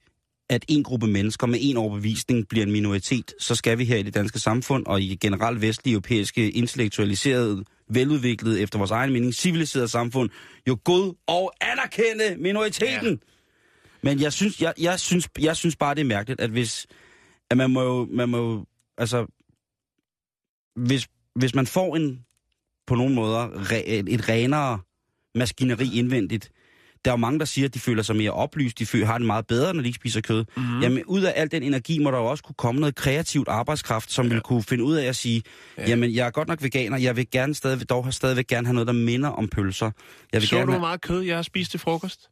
[0.49, 4.03] at en gruppe mennesker med en overbevisning bliver en minoritet, så skal vi her i
[4.03, 9.87] det danske samfund og i generelt vestlige europæiske intellektualiserede, veludviklede, efter vores egen mening, civiliserede
[9.87, 10.29] samfund,
[10.67, 13.09] jo god og anerkende minoriteten.
[13.09, 13.17] Ja.
[14.01, 16.87] Men jeg synes, jeg, jeg, synes, jeg synes bare, det er mærkeligt, at hvis,
[17.49, 18.65] at man må jo, man må jo,
[18.97, 19.25] altså,
[20.75, 22.25] hvis, hvis man får en,
[22.87, 24.79] på nogle måder, re, et renere
[25.35, 26.51] maskineri indvendigt,
[27.05, 29.17] der er jo mange, der siger, at de føler sig mere oplyst, de føler, har
[29.17, 30.45] det meget bedre, når de ikke spiser kød.
[30.57, 30.65] Mhm.
[30.65, 30.81] Mm.
[30.81, 34.11] Jamen, ud af al den energi må der jo også kunne komme noget kreativt arbejdskraft,
[34.11, 34.33] som ja.
[34.33, 35.43] vil kunne finde ud af at sige,
[35.77, 35.89] ja.
[35.89, 38.87] jamen, jeg er godt nok veganer, jeg vil gerne stadig, dog stadigvæk gerne have noget,
[38.87, 39.91] der minder om pølser.
[40.33, 42.29] Jeg vil Så gerne du, hvor meget kød jeg har spist til frokost?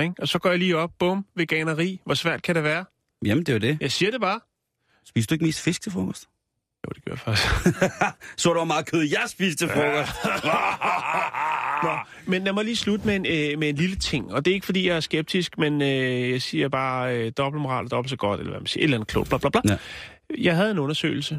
[0.00, 0.14] Ikke?
[0.18, 2.00] Og så går jeg lige op, bum, veganeri.
[2.04, 2.84] Hvor svært kan det være?
[3.24, 3.78] Jamen, det er jo det.
[3.80, 4.40] Jeg siger det bare.
[5.06, 6.28] Spiser du ikke mest fisk til frokost?
[6.86, 7.48] Jo, det gør jeg faktisk.
[8.42, 10.12] Så du hvor meget kød, jeg spiste til frokost?
[11.82, 14.32] Nå, men lad mig lige slutte med en, øh, med en lille ting.
[14.32, 17.84] Og det er ikke, fordi jeg er skeptisk, men øh, jeg siger bare øh, dobbeltmoral
[17.84, 18.80] er dobbelt så godt, eller hvad man siger.
[18.80, 19.60] Et eller andet klogt, bla bla bla.
[19.68, 19.76] Ja.
[20.38, 21.38] Jeg havde en undersøgelse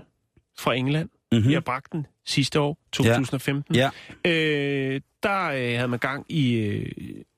[0.60, 1.10] fra England.
[1.32, 1.52] mm-hmm.
[1.52, 3.76] Jeg bragte den sidste år, 2015.
[3.76, 3.90] Ja.
[4.26, 6.92] Øh, der øh, havde man gang i øh,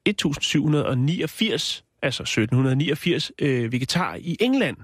[0.06, 4.78] 1789, altså 1789 øh, vegetarer i England.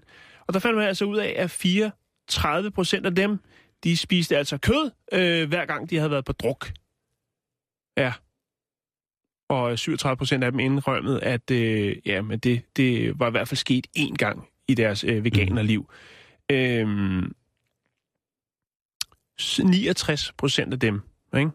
[0.47, 3.39] Og der fandt man altså ud af, at 34 procent af dem,
[3.83, 6.71] de spiste altså kød, øh, hver gang de havde været på druk.
[7.97, 8.13] Ja.
[9.49, 13.47] Og 37 procent af dem indrømmede, at øh, ja, men det, det var i hvert
[13.47, 15.89] fald sket én gang i deres øh, veganerliv.
[16.51, 17.35] Øhm,
[19.63, 21.01] 69 procent af dem,
[21.37, 21.51] ikke?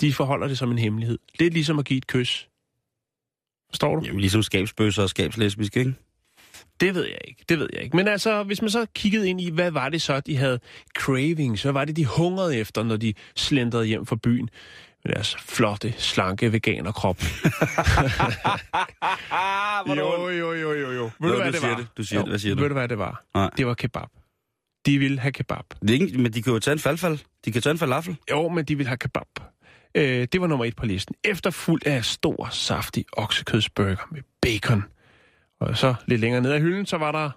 [0.00, 1.18] de forholder det som en hemmelighed.
[1.38, 2.48] Lidt ligesom at give et kys.
[3.70, 4.02] Forstår du?
[4.06, 5.94] Jamen, ligesom skabsbøsser og skabslesbiske, ikke?
[6.80, 7.96] Det ved jeg ikke, det ved jeg ikke.
[7.96, 10.60] Men altså, hvis man så kiggede ind i, hvad var det så, de havde
[10.98, 14.50] cravings, hvad var det, de hungrede efter, når de slendrede hjem fra byen
[15.06, 17.22] med deres flotte, slanke veganerkrop.
[19.88, 21.10] jo, jo, jo, jo, jo.
[21.20, 21.76] Ved du, hvad det var?
[21.76, 21.86] det.
[21.96, 22.30] Du siger jo, det.
[22.30, 22.60] Hvad siger du?
[22.60, 23.24] Ved du, hvad det var?
[23.34, 23.50] Nej.
[23.56, 24.08] Det var kebab.
[24.86, 25.64] De ville have kebab.
[25.80, 27.18] Det er ikke, men de kan jo tage en falfald.
[27.44, 28.16] De kan tage en falafel.
[28.30, 29.26] Jo, men de ville have kebab.
[29.94, 31.14] Øh, det var nummer et på listen.
[31.24, 34.84] Efterfuldt af stor, saftig oksekødsburger med bacon.
[35.60, 37.30] Og så lidt længere ned ad hylden, så var der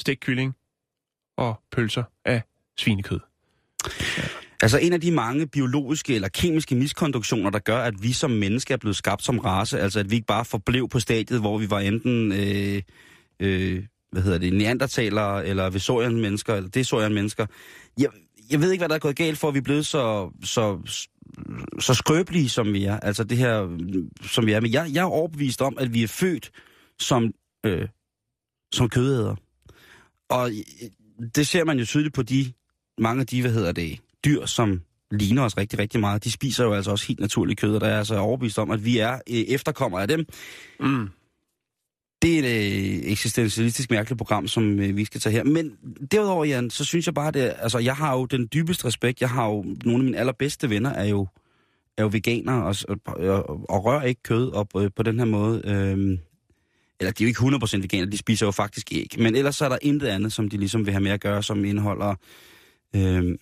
[0.00, 0.56] stegkylling
[1.36, 2.42] og pølser af
[2.78, 3.20] svinekød.
[4.62, 8.74] Altså en af de mange biologiske eller kemiske miskonduktioner, der gør, at vi som mennesker
[8.74, 11.70] er blevet skabt som race, altså at vi ikke bare forblev på stadiet, hvor vi
[11.70, 12.82] var enten, øh,
[13.40, 17.46] øh, hvad hedder det, neandertalere, eller Vesorian-mennesker, eller Desorian-mennesker.
[17.98, 18.08] Jeg,
[18.50, 20.78] jeg ved ikke, hvad der er gået galt for, at vi er blevet så, så,
[21.80, 23.00] så skrøbelige, som vi er.
[23.00, 23.78] Altså det her,
[24.22, 24.60] som vi er.
[24.60, 26.50] Men jeg, jeg er overbevist om, at vi er født
[26.98, 27.32] som,
[27.66, 27.88] øh,
[28.72, 29.36] som kødæder.
[30.30, 30.88] Og øh,
[31.34, 32.52] det ser man jo tydeligt på de,
[32.98, 34.80] mange af de, hvad hedder det, dyr, som
[35.12, 36.24] ligner os rigtig, rigtig meget.
[36.24, 38.84] De spiser jo altså også helt naturligt kød, og der er altså overbevist om, at
[38.84, 40.26] vi er øh, efterkommere af dem.
[40.80, 41.08] Mm.
[42.22, 45.44] det er et øh, eksistentialistisk mærkeligt program, som øh, vi skal tage her.
[45.44, 45.72] Men
[46.12, 49.20] derudover, Jan, så synes jeg bare, det, altså jeg har jo den dybeste respekt.
[49.20, 51.26] Jeg har jo nogle af mine allerbedste venner er jo,
[51.96, 55.26] er jo veganere og, og, og, og rører ikke kød op øh, på den her
[55.26, 55.62] måde.
[55.64, 56.18] Øh,
[57.00, 59.14] eller de er jo ikke 100% veganer, de spiser jo faktisk æg.
[59.18, 61.42] Men ellers så er der intet andet, som de ligesom vil have med at gøre,
[61.42, 62.14] som indeholder...
[62.96, 63.34] Øh,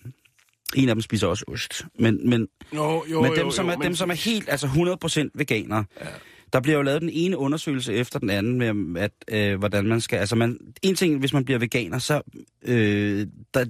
[0.75, 1.85] en af dem spiser også ost.
[1.99, 4.67] Men, men, Jo, jo, men dem, jo, som jo, er, dem, som er helt, altså
[4.67, 6.05] 100% veganere, ja.
[6.53, 10.01] Der bliver jo lavet den ene undersøgelse efter den anden med, at, øh, hvordan man
[10.01, 10.17] skal...
[10.17, 12.21] Altså, man, en ting, hvis man bliver veganer, så...
[12.65, 13.65] Øh, der,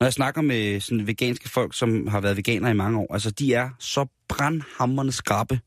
[0.00, 3.30] når jeg snakker med sådan veganske folk, som har været veganere i mange år, altså,
[3.30, 5.60] de er så brandhammerne skrappe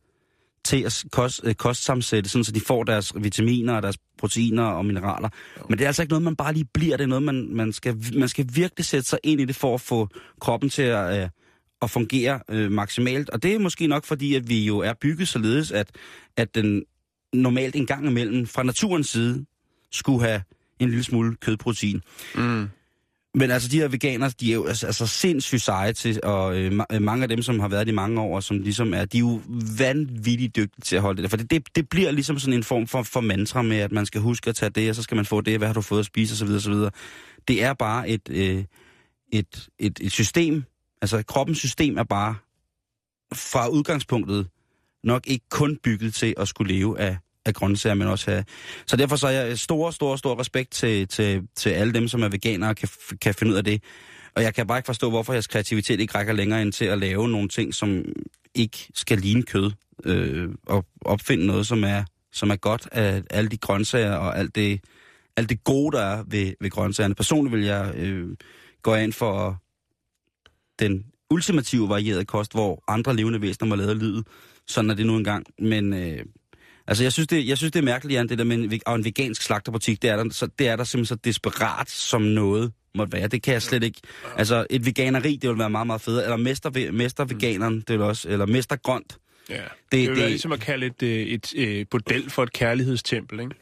[0.66, 4.86] til at kost, øh, kostsammensætte, sådan, så de får deres vitaminer og deres proteiner og
[4.86, 5.30] mineraler.
[5.70, 6.97] Men det er altså ikke noget, man bare lige bliver.
[6.97, 9.74] Det er noget, man, man, skal, man skal virkelig sætte sig ind i det, for
[9.74, 10.09] at få
[10.41, 11.30] kroppen til at, øh,
[11.82, 13.30] at fungere øh, maksimalt.
[13.30, 15.91] Og det er måske nok fordi, at vi jo er bygget således, at,
[16.38, 16.84] at den
[17.34, 19.45] normalt en gang imellem fra naturens side
[19.91, 20.41] skulle have
[20.80, 22.01] en lille smule kødprotein.
[22.36, 22.68] Mm.
[23.38, 26.80] Men altså, de her veganere, de er jo altså, altså sindssygt seje til, og øh,
[26.92, 29.18] øh, mange af dem, som har været det i mange år, som ligesom er, de
[29.18, 29.42] er jo
[29.78, 31.30] vanvittigt dygtige til at holde det der.
[31.30, 34.06] For det, det, det bliver ligesom sådan en form for, for mantra med, at man
[34.06, 36.00] skal huske at tage det, og så skal man få det, hvad har du fået
[36.00, 36.54] at spise, osv.
[36.56, 36.74] osv.
[37.48, 38.64] Det er bare et, øh,
[39.34, 40.64] et, et, et system,
[41.02, 42.36] altså kroppens system er bare
[43.34, 44.48] fra udgangspunktet
[45.04, 48.46] nok ikke kun bygget til at skulle leve af, af grøntsager, men også have...
[48.86, 52.24] Så derfor så er jeg stor, stor, stor respekt til, til, til alle dem, som
[52.24, 52.89] er veganere og kan,
[53.22, 53.84] kan finde ud af det.
[54.36, 56.98] Og jeg kan bare ikke forstå, hvorfor jeres kreativitet ikke rækker længere ind til at
[56.98, 58.06] lave nogle ting, som
[58.56, 59.72] ikke skal ligne kød.
[60.06, 64.56] Øh, og opfinde noget, som er, som er godt af alle de grøntsager og alt
[64.56, 64.82] det,
[65.38, 67.16] alt det gode, der er ved, ved grøntsagerne.
[67.16, 68.28] Personligt vil jeg øh,
[68.84, 69.62] gå ind for
[70.80, 74.28] den ultimative varierede kost, hvor andre levende væsener må lade livet.
[74.68, 75.46] Sådan er det nu engang.
[75.60, 76.26] Men øh,
[76.88, 78.96] altså, jeg synes, det, jeg synes, det er mærkeligt, Jan, det der med en, og
[78.96, 82.74] en vegansk slagterbutik, det er, der, så, det er der simpelthen så desperat, som noget
[82.96, 83.28] måtte være.
[83.28, 84.02] Det kan jeg slet ikke.
[84.38, 86.24] Altså, et veganeri, det vil være meget, meget federe.
[86.24, 89.18] Eller mester, mester veganeren, det vil også, eller mester grønt.
[89.50, 89.56] Ja.
[89.56, 93.40] Det, Det- det det- ligesom at kalde et, øh, et, et bordel for et kærlighedstempel,
[93.40, 93.56] ikke?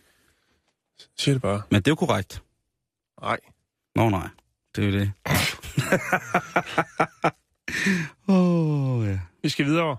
[1.17, 1.61] Siger det bare.
[1.69, 2.41] Men det er jo korrekt.
[3.21, 3.37] Nej.
[3.95, 4.27] Nå nej,
[4.75, 5.11] det er jo det.
[8.27, 9.19] Åh, oh, ja.
[9.43, 9.97] Vi skal videre.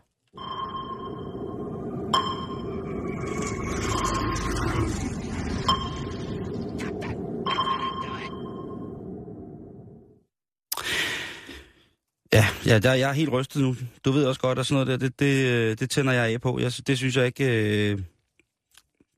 [12.32, 13.76] Ja, ja der, jeg er helt rystet nu.
[14.04, 16.40] Du ved også godt, at sådan noget der, det, det, øh, det tænder jeg af
[16.40, 16.58] på.
[16.60, 17.44] Jeg, det synes jeg ikke,
[17.92, 17.98] øh,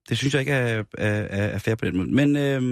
[0.09, 2.09] det synes jeg ikke er, er, er er fair på den måde.
[2.11, 2.63] Men, øh,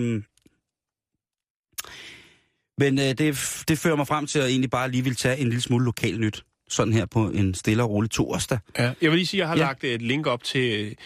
[2.78, 5.47] men øh, det, det fører mig frem til at egentlig bare lige vil tage en
[5.49, 6.45] lille smule lokal nyt.
[6.68, 8.59] Sådan her på en stille og rolig torsdag.
[8.78, 8.93] Ja.
[9.03, 9.62] Jeg vil lige sige, at jeg har Ja.
[9.62, 10.97] lagt et link op til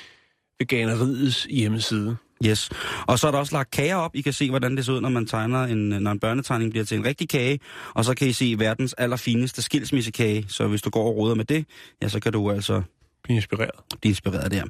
[0.60, 2.16] veganeriets hjemmeside.
[2.46, 2.70] Yes.
[3.06, 4.10] Og så er der også lagt kager op.
[4.14, 6.84] I kan se, hvordan det ser ud, når man tegner en, når en børnetegning bliver
[6.84, 7.60] til en rigtig kage.
[7.94, 10.44] Og så kan I se verdens allerfineste skilsmissekage.
[10.48, 11.66] Så hvis du går og roder med det,
[12.02, 12.82] ja, så kan du altså
[13.24, 13.70] Bliv inspireret.
[14.00, 14.64] blive inspireret der.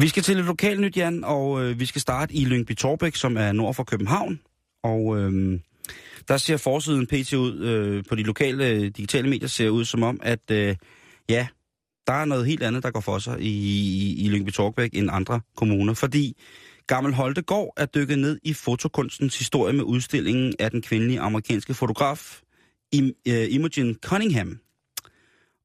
[0.00, 3.16] Vi skal til et lokalt nyt, Jan, og øh, vi skal starte i Lyngby Torbæk,
[3.16, 4.40] som er nord for København.
[4.84, 5.60] Og øh,
[6.28, 7.32] der ser forsiden pt.
[7.32, 10.76] ud øh, på de lokale øh, digitale medier, ser ud som om, at øh,
[11.28, 11.46] ja,
[12.10, 15.08] der er noget helt andet, der går for sig i, i, i Lyngby Torbæk end
[15.12, 15.94] andre kommuner.
[15.94, 16.36] Fordi
[16.86, 22.40] Gammel Holtegård er dykket ned i fotokunstens historie med udstillingen af den kvindelige amerikanske fotograf
[22.92, 24.58] Im, øh, Imogen Cunningham.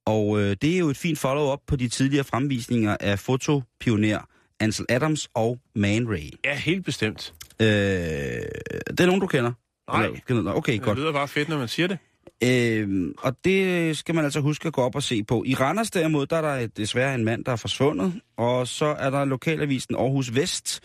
[0.06, 4.20] Og øh, det er jo et fint follow-up på de tidligere fremvisninger af fotopioner
[4.60, 6.30] Ansel Adams og Man Ray.
[6.46, 7.34] Ja, helt bestemt.
[7.62, 9.52] Øh, det er nogen, du kender?
[9.92, 10.08] Nej.
[10.46, 11.00] Okay, Det godt.
[11.00, 11.98] lyder bare fedt, når man siger det.
[12.44, 15.44] Øh, og det skal man altså huske at gå op og se på.
[15.46, 18.22] I Randers derimod, der er der desværre en mand, der er forsvundet.
[18.38, 20.84] Og så er der lokalavisen Aarhus Vest.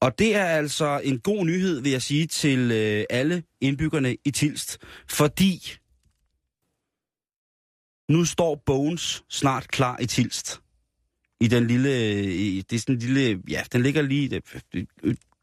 [0.00, 4.30] Og det er altså en god nyhed, vil jeg sige, til øh, alle indbyggerne i
[4.30, 4.78] Tilst.
[5.08, 5.72] Fordi
[8.08, 10.60] nu står Bones snart klar i Tilst.
[11.40, 14.64] I den lille, øh, i, det er sådan en lille, ja, den ligger lige det,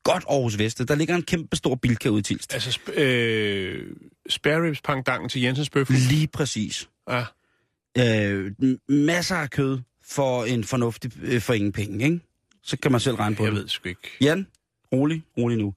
[0.05, 0.87] godt Aarhus Vest.
[0.87, 2.53] Der ligger en kæmpe stor bilka ude i Tilst.
[2.53, 3.95] Altså, sp- øh,
[4.29, 5.95] spare ribs pangdangen til Jensens bøffel.
[6.09, 6.89] Lige præcis.
[7.09, 7.23] Ja.
[7.97, 8.51] øh,
[8.89, 12.19] masser af kød for en fornuftig, øh, for ingen penge, ikke?
[12.63, 13.61] Så kan man selv regne på Jeg det.
[13.61, 14.01] ved sgu ikke.
[14.21, 14.47] Jan,
[14.93, 15.73] rolig, rolig nu.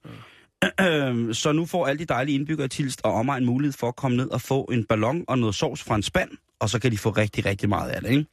[0.79, 1.33] Ja.
[1.33, 4.17] så nu får alle de dejlige indbyggere i Tilst og omegn mulighed for at komme
[4.17, 6.97] ned og få en ballon og noget sovs fra en spand, og så kan de
[6.97, 8.25] få rigtig, rigtig meget af det, ikke?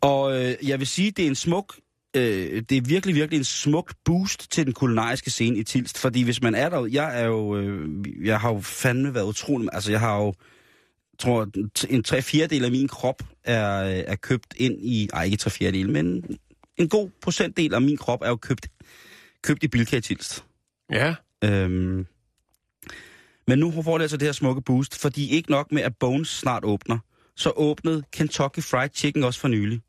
[0.00, 1.74] Og øh, jeg vil sige, det er en smuk,
[2.16, 6.22] øh, det er virkelig, virkelig en smuk boost til den kulinariske scene i Tilst, fordi
[6.22, 7.88] hvis man er der, jeg er jo, øh,
[8.26, 10.34] jeg har jo fandme været utrolig, altså jeg har jo,
[11.18, 11.48] tror,
[11.90, 15.50] en tre fjerdedel af min krop er, øh, er købt ind i, ej ikke tre
[15.50, 16.24] fjerdedel, men
[16.76, 18.68] en god procentdel af min krop er jo købt,
[19.42, 20.44] købt i Bilka i Tilst.
[20.90, 21.14] Ja.
[21.44, 22.06] Øhm,
[23.46, 26.28] men nu får det altså det her smukke boost, fordi ikke nok med, at Bones
[26.28, 26.98] snart åbner,
[27.36, 29.80] så åbnede Kentucky Fried Chicken også for nylig.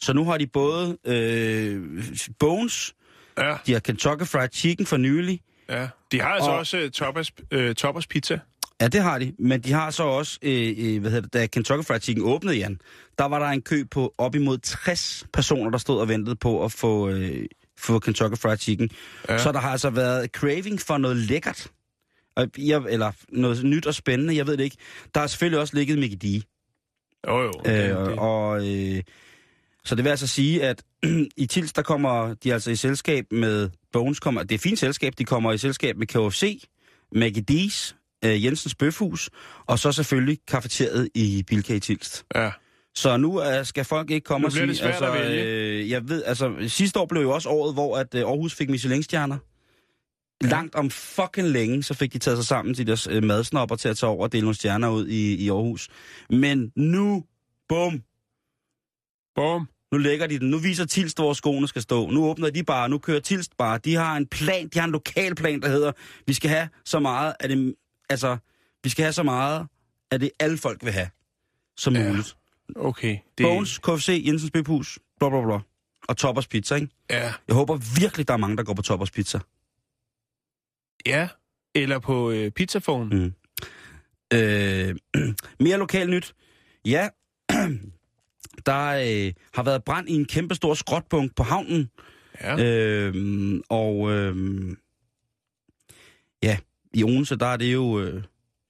[0.00, 2.04] Så nu har de både øh,
[2.38, 2.94] Bones,
[3.38, 5.88] Ja, de har Kentucky Fried Chicken for nylig, ja.
[6.12, 8.38] De har altså Og- også uh, Toppers, uh, Toppers Pizza.
[8.80, 9.32] Ja, det har de.
[9.38, 12.56] Men de har så også, øh, øh, hvad hedder det, da Kentucky Fried Chicken åbnede,
[12.56, 12.80] Jan,
[13.18, 16.64] der var der en kø på op imod 60 personer, der stod og ventede på
[16.64, 17.46] at få, øh,
[17.78, 18.90] få Kentucky Fried Chicken.
[19.28, 19.38] Ja.
[19.38, 21.66] Så der har altså været craving for noget lækkert.
[22.58, 24.76] Jeg, eller noget nyt og spændende, jeg ved det ikke.
[25.14, 26.42] Der har selvfølgelig også ligget Mickey D.
[27.28, 27.52] Jo, jo.
[27.66, 28.18] Øh, det, det.
[28.18, 29.02] og, øh,
[29.84, 30.82] så det vil altså sige, at
[31.36, 34.20] i Tils, der kommer de altså i selskab med Bones.
[34.20, 36.64] Kommer, det er et fint selskab, de kommer i selskab med KFC,
[37.12, 39.30] Maggie D's, øh, Jensens Bøfhus,
[39.66, 42.24] og så selvfølgelig kafeteriet i Bilka i Tilst.
[42.34, 42.50] Ja.
[42.94, 44.66] Så nu øh, skal folk ikke komme og sige...
[44.66, 45.42] det svært altså, at vælge.
[45.42, 48.70] Øh, jeg ved, altså, sidste år blev jo også året, hvor at, øh, Aarhus fik
[48.70, 49.38] Michelin-stjerner.
[50.40, 53.88] Langt om fucking længe, så fik de taget sig sammen til deres øh, madsnopper til
[53.88, 55.88] at tage over og dele nogle stjerner ud i, i Aarhus.
[56.30, 57.24] Men nu,
[57.68, 58.02] bum,
[59.34, 59.68] Bum.
[59.94, 60.50] Nu lægger de den.
[60.50, 62.10] Nu viser Tilst, hvor skoene skal stå.
[62.10, 62.88] Nu åbner de bare.
[62.88, 63.78] Nu kører Tilst bare.
[63.78, 64.68] De har en plan.
[64.68, 65.92] De har en lokal plan, der hedder,
[66.26, 67.74] vi skal have så meget af det...
[68.10, 68.36] Altså,
[68.84, 69.66] vi skal have så meget
[70.10, 71.08] af det, alle folk vil have,
[71.76, 72.08] som Ja.
[72.08, 72.36] muligt.
[72.76, 73.18] Okay.
[73.38, 73.44] Det.
[73.44, 75.58] Bones, KFC, Jensens Bøbhus, bla bla bla.
[76.08, 76.88] Og Toppers Pizza, ikke?
[77.10, 77.32] Ja.
[77.48, 79.38] Jeg håber virkelig, der er mange, der går på Toppers Pizza.
[81.06, 81.28] Ja.
[81.74, 83.16] Eller på øh, pizzaphone.
[83.16, 83.32] Mm.
[84.38, 84.94] Øh,
[85.60, 86.34] mere lokal nyt.
[86.84, 87.08] Ja,
[88.66, 91.90] der øh, har været brand i en kæmpe stor skrotbunk på havnen.
[92.40, 92.64] Ja.
[92.64, 94.36] Øh, og øh,
[96.42, 96.58] ja,
[96.94, 98.22] i Odense, der er det jo, øh,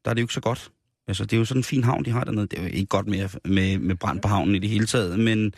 [0.04, 0.70] der er det jo ikke så godt.
[1.08, 2.46] Altså, det er jo sådan en fin havn, de har dernede.
[2.46, 5.18] Det er jo ikke godt med, med, med brand på havnen i det hele taget,
[5.18, 5.54] men,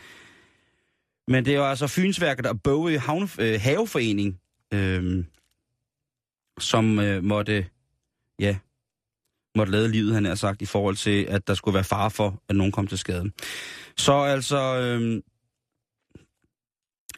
[1.29, 4.41] men det er jo altså Fynsværket og Bogø Havne, øh, Haveforening,
[4.75, 5.25] øh,
[6.59, 7.67] som øh, måtte,
[8.39, 8.57] ja,
[9.57, 12.43] måtte lade livet, han har sagt, i forhold til, at der skulle være fare for,
[12.49, 13.31] at nogen kom til skade.
[13.99, 15.23] Så altså, øh,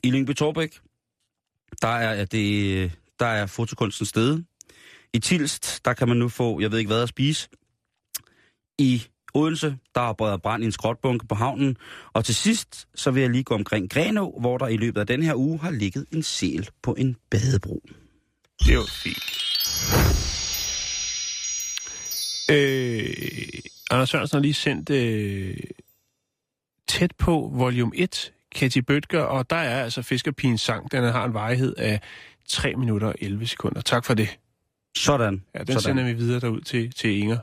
[0.03, 0.81] i Lyngby Torbæk,
[1.83, 4.43] der er, det, der er fotokunsten sted.
[5.13, 7.49] I Tilst, der kan man nu få, jeg ved ikke hvad at spise.
[8.79, 9.03] I
[9.35, 11.77] Odense, der er brød brand i en skrotbunke på havnen.
[12.13, 15.07] Og til sidst, så vil jeg lige gå omkring Grenå, hvor der i løbet af
[15.07, 17.83] den her uge har ligget en sel på en badebro.
[18.59, 19.39] Det er jo fint.
[22.51, 23.61] Øh,
[23.91, 25.57] Anders Sørensen har lige sendt øh,
[26.89, 30.93] tæt på volume 1, Katy Bøtger, og der er altså Fiskerpigens sang.
[30.93, 32.01] Den har en varighed af
[32.49, 33.81] 3 minutter og 11 sekunder.
[33.81, 34.39] Tak for det.
[34.97, 35.45] Sådan.
[35.55, 35.81] Ja, den Sådan.
[35.81, 37.39] sender vi videre derud til, til Inger.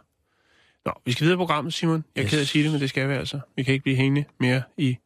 [0.85, 2.05] Nå, vi skal videre i programmet, Simon.
[2.15, 2.29] Jeg er Yes.
[2.31, 3.39] ked af at sige det, men det skal vi altså.
[3.55, 4.97] Vi kan ikke blive hængende mere i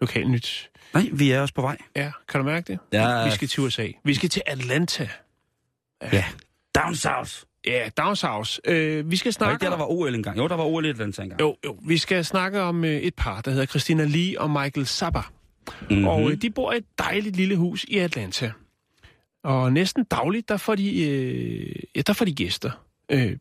[0.00, 0.70] lokalnyt.
[0.94, 1.76] Nej, vi er også på vej.
[1.96, 2.78] Ja, kan du mærke det?
[2.92, 3.24] Ja.
[3.24, 3.88] Vi skal til USA.
[4.04, 5.08] Vi skal til Atlanta.
[6.12, 6.24] Ja.
[6.74, 7.32] Down South.
[7.66, 8.50] Ja, South.
[8.64, 10.38] Øh, vi skal Var snakke ikke der, der var OL engang?
[10.38, 11.40] Jo, der var OL i Atlanta engang.
[11.40, 11.76] Jo, jo.
[11.86, 14.88] Vi skal snakke om øh, et par, der hedder Christina Lee og Michael.
[15.02, 15.22] Mm-hmm.
[15.90, 16.08] Mm-hmm.
[16.08, 18.52] Og øh, de bor i et dejligt lille hus i Atlanta.
[19.44, 22.70] Og næsten dagligt, der får de, øh, ja, der får de gæster.
[23.10, 23.36] Øh,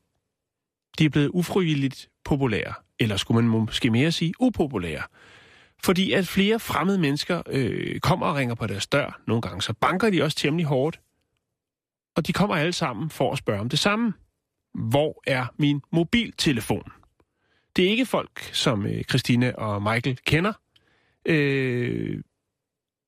[1.00, 2.74] de er blevet ufrivilligt populære.
[3.00, 5.04] Eller skulle man måske mere sige upopulære.
[5.84, 9.22] Fordi at flere fremmede mennesker øh, kommer og ringer på deres dør.
[9.28, 11.00] Nogle gange så banker de også temmelig hårdt.
[12.18, 14.14] Og de kommer alle sammen for at spørge om det samme.
[14.74, 16.92] Hvor er min mobiltelefon?
[17.76, 20.54] Det er ikke folk, som øh, Christine og Michael kender.
[21.26, 22.22] Øh,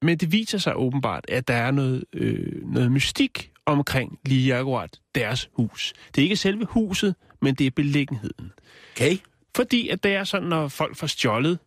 [0.01, 4.99] men det viser sig åbenbart, at der er noget, øh, noget mystik omkring lige akkurat
[5.15, 5.93] deres hus.
[6.15, 8.51] Det er ikke selve huset, men det er beliggenheden.
[8.95, 9.17] Okay.
[9.55, 11.59] Fordi at det er sådan, når folk får stjålet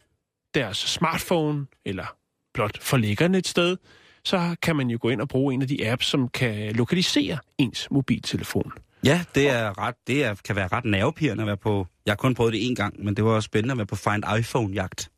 [0.54, 2.16] deres smartphone, eller
[2.54, 3.76] blot forlægger den et sted,
[4.24, 7.38] så kan man jo gå ind og bruge en af de apps, som kan lokalisere
[7.58, 8.72] ens mobiltelefon.
[9.04, 11.86] Ja, det er ret, det er, kan være ret nervepirrende at være på...
[12.06, 13.96] Jeg har kun prøvet det en gang, men det var også spændende at være på
[13.96, 15.10] Find iPhone-jagt.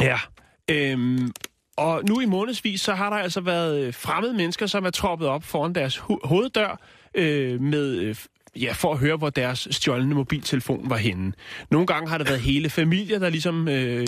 [0.00, 0.18] Ja.
[0.70, 1.32] Øhm,
[1.76, 5.28] og nu i månedsvis, så har der altså været øh, fremmede mennesker, som er troppet
[5.28, 6.80] op foran deres ho- hoveddør
[7.14, 8.14] øh, med...
[8.60, 11.32] Ja, for at høre, hvor deres stjålne mobiltelefon var henne.
[11.70, 14.06] Nogle gange har det været hele familier, der ligesom øh,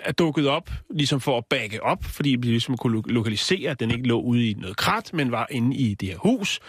[0.00, 3.80] er dukket op, ligesom for at backe op, fordi de ligesom kunne lo- lokalisere, at
[3.80, 6.60] den ikke lå ude i noget krat, men var inde i det her hus.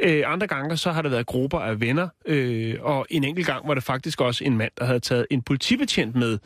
[0.00, 3.68] Øh, andre gange så har der været grupper af venner, øh, og en enkelt gang
[3.68, 6.38] var det faktisk også en mand, der havde taget en politibetjent med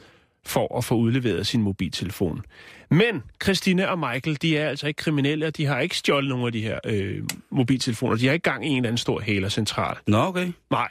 [0.48, 2.42] for at få udleveret sin mobiltelefon.
[2.90, 6.46] Men Christine og Michael, de er altså ikke kriminelle, og de har ikke stjålet nogen
[6.46, 8.16] af de her øh, mobiltelefoner.
[8.16, 9.96] De har ikke gang i en eller anden stor hælercentral.
[10.06, 10.52] Nå, okay.
[10.70, 10.88] Nej,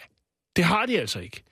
[0.55, 1.43] det har de altså ikke.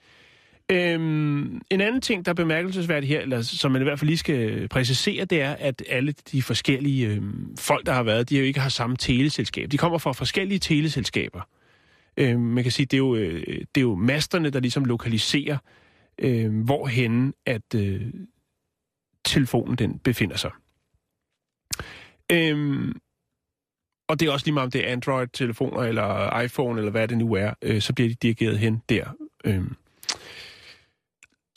[0.70, 4.18] Øhm, en anden ting, der er bemærkelsesværdigt her, eller som man i hvert fald lige
[4.18, 8.44] skal præcisere, det er, at alle de forskellige øhm, folk, der har været, de jo
[8.44, 9.70] ikke har samme teleselskab.
[9.70, 11.40] De kommer fra forskellige teleselskaber.
[12.16, 15.58] Øhm, man kan sige, det er jo, øh, det er jo masterne, der ligesom lokaliserer,
[16.18, 18.12] øh, hvorhenne at øh,
[19.24, 20.50] telefonen den befinder sig.
[22.32, 22.92] Øhm,
[24.08, 27.18] og det er også lige meget, om det er Android-telefoner eller iPhone, eller hvad det
[27.18, 29.04] nu er, øh, så bliver de dirigeret hen der.
[29.44, 29.76] Øhm.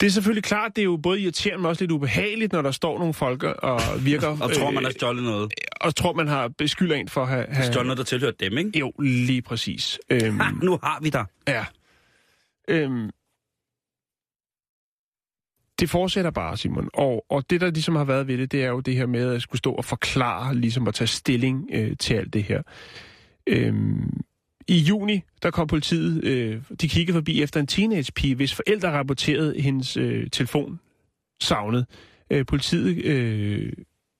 [0.00, 2.70] Det er selvfølgelig klart, det er jo både irriterende, men også lidt ubehageligt, når der
[2.70, 4.28] står nogle folk og virker...
[4.28, 5.52] Og tror, man har øh, stjålet noget.
[5.80, 7.46] og tror, man har beskylder en for at have...
[7.48, 8.78] have Stjålet noget, der tilhører dem, ikke?
[8.78, 9.98] jo, lige præcis.
[10.10, 11.24] Øhm, Ha, nu har vi dig.
[11.48, 11.64] Ja.
[12.68, 13.10] Øhm,
[15.80, 16.88] det fortsætter bare, Simon.
[16.94, 19.34] Og, og det, der ligesom har været ved det, det er jo det her med
[19.34, 22.62] at skulle stå og forklare, ligesom at tage stilling øh, til alt det her.
[23.46, 24.20] Øhm,
[24.68, 29.60] I juni, der kom politiet, øh, de kiggede forbi efter en teenagepige, hvis forældre rapporterede
[29.60, 30.80] hendes øh, telefon
[31.40, 31.86] savnet.
[32.30, 33.72] Øh, politiet øh,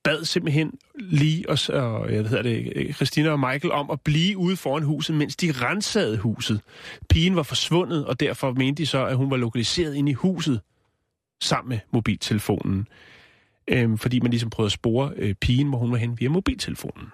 [0.04, 4.38] bad simpelthen lige og, og jeg hedder det, øh, Christina og Michael om at blive
[4.38, 6.60] ude foran huset, mens de rensede huset.
[7.08, 10.60] Pigen var forsvundet, og derfor mente de så, at hun var lokaliseret inde i huset
[11.40, 12.88] sammen med mobiltelefonen.
[13.68, 17.06] Øhm, fordi man ligesom prøvede at spore øh, pigen, hvor hun var hen via mobiltelefonen.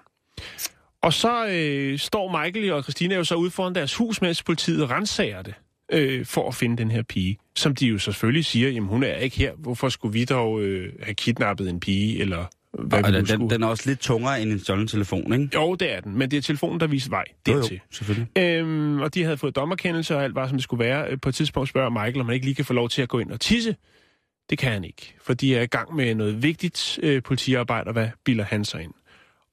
[1.01, 4.89] Og så øh, står Michael og Christina jo så ude foran deres hus, mens politiet
[4.89, 5.53] rensager det
[5.91, 7.37] øh, for at finde den her pige.
[7.55, 9.51] Som de jo selvfølgelig siger, jamen hun er ikke her.
[9.57, 13.49] Hvorfor skulle vi dog øh, have kidnappet en pige, eller hvad Og den, skulle?
[13.49, 15.49] den er også lidt tungere end en stjålen telefon, ikke?
[15.53, 17.79] Jo, det er den, men det er telefonen, der viser vej Jo, jo, dertil.
[17.91, 18.27] selvfølgelig.
[18.37, 21.11] Øhm, og de havde fået dommerkendelse, og alt var, som det skulle være.
[21.11, 23.09] Øh, På et tidspunkt spørger Michael, om han ikke lige kan få lov til at
[23.09, 23.75] gå ind og tisse.
[24.49, 27.93] Det kan han ikke, for de er i gang med noget vigtigt øh, politiarbejde, og
[27.93, 28.93] hvad bilder han sig ind.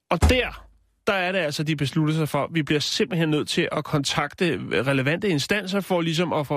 [0.09, 0.67] Og der,
[1.07, 3.83] der er det altså, de beslutter sig for, at vi bliver simpelthen nødt til at
[3.83, 6.47] kontakte relevante instanser for ligesom at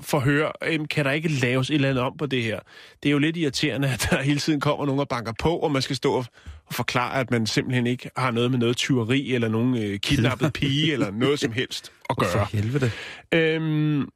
[0.00, 2.60] forhøre, øh, kan der ikke laves et eller andet om på det her.
[3.02, 5.72] Det er jo lidt irriterende, at der hele tiden kommer nogen og banker på, og
[5.72, 6.26] man skal stå og
[6.66, 10.52] og forklare, at man simpelthen ikke har noget med noget tyveri, eller nogen øh, kidnappet
[10.60, 12.30] pige, eller noget som helst at gøre.
[12.30, 12.90] For helvede.
[13.32, 14.08] Øhm,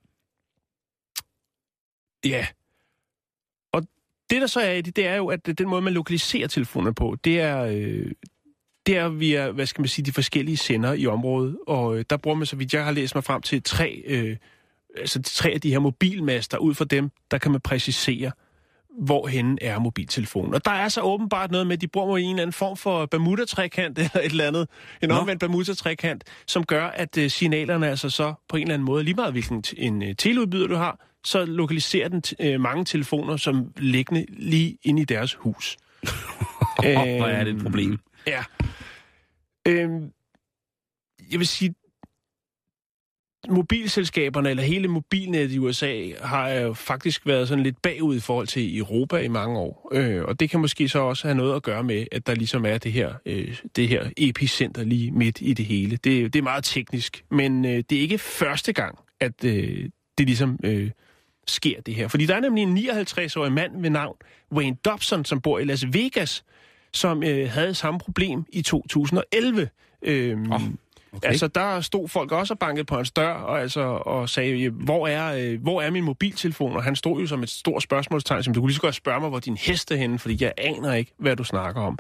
[2.25, 2.47] ja.
[4.31, 6.93] Det, der så er i det, det er jo, at den måde, man lokaliserer telefoner
[6.93, 8.11] på, det er, øh,
[8.87, 11.59] det er via, hvad skal man sige, de forskellige sender i området.
[11.67, 14.37] Og øh, der bruger man, så vidt jeg har læst mig frem til, tre, øh,
[14.97, 16.59] altså tre af de her mobilmaster.
[16.59, 18.31] Ud fra dem, der kan man præcisere,
[18.99, 20.55] hvorhen er mobiltelefonen.
[20.55, 23.07] Og der er så åbenbart noget med, at de bruger en eller anden form for
[23.07, 24.69] Bermuda-trekant eller et eller andet,
[25.03, 25.15] en Nå.
[25.15, 29.15] omvendt Bermuda-trekant, som gør, at øh, signalerne altså så på en eller anden måde, lige
[29.15, 34.27] meget hvilken en øh, teleudbyder du har, så lokaliserer den øh, mange telefoner, som liggende
[34.29, 35.77] lige inde i deres hus.
[36.83, 37.99] Hvor er det et problem.
[38.27, 38.45] Ja.
[39.69, 40.13] Øhm,
[41.31, 41.75] jeg vil sige,
[43.49, 48.47] mobilselskaberne, eller hele mobilnettet i USA, har jo faktisk været sådan lidt bagud i forhold
[48.47, 49.89] til Europa i mange år.
[49.93, 52.67] Øh, og det kan måske så også have noget at gøre med, at der ligesom
[52.67, 55.97] er det her, øh, det her epicenter lige midt i det hele.
[55.97, 60.27] Det, det er meget teknisk, men øh, det er ikke første gang, at øh, det
[60.27, 60.91] ligesom øh,
[61.51, 62.09] sker det her.
[62.09, 64.17] Fordi der er nemlig en 59-årig mand ved navn
[64.53, 66.45] Wayne Dobson, som bor i Las Vegas,
[66.93, 69.69] som øh, havde samme problem i 2011.
[70.03, 70.63] Øhm, oh,
[71.13, 71.29] okay.
[71.29, 75.09] Altså, der stod folk også og bankede på hans dør og, altså, og sagde, hvor
[75.09, 76.77] er, øh, hvor er min mobiltelefon?
[76.77, 79.21] Og han stod jo som et stort spørgsmålstegn, som du kunne lige så godt spørge
[79.21, 81.99] mig, hvor din hest er henne, fordi jeg aner ikke, hvad du snakker om.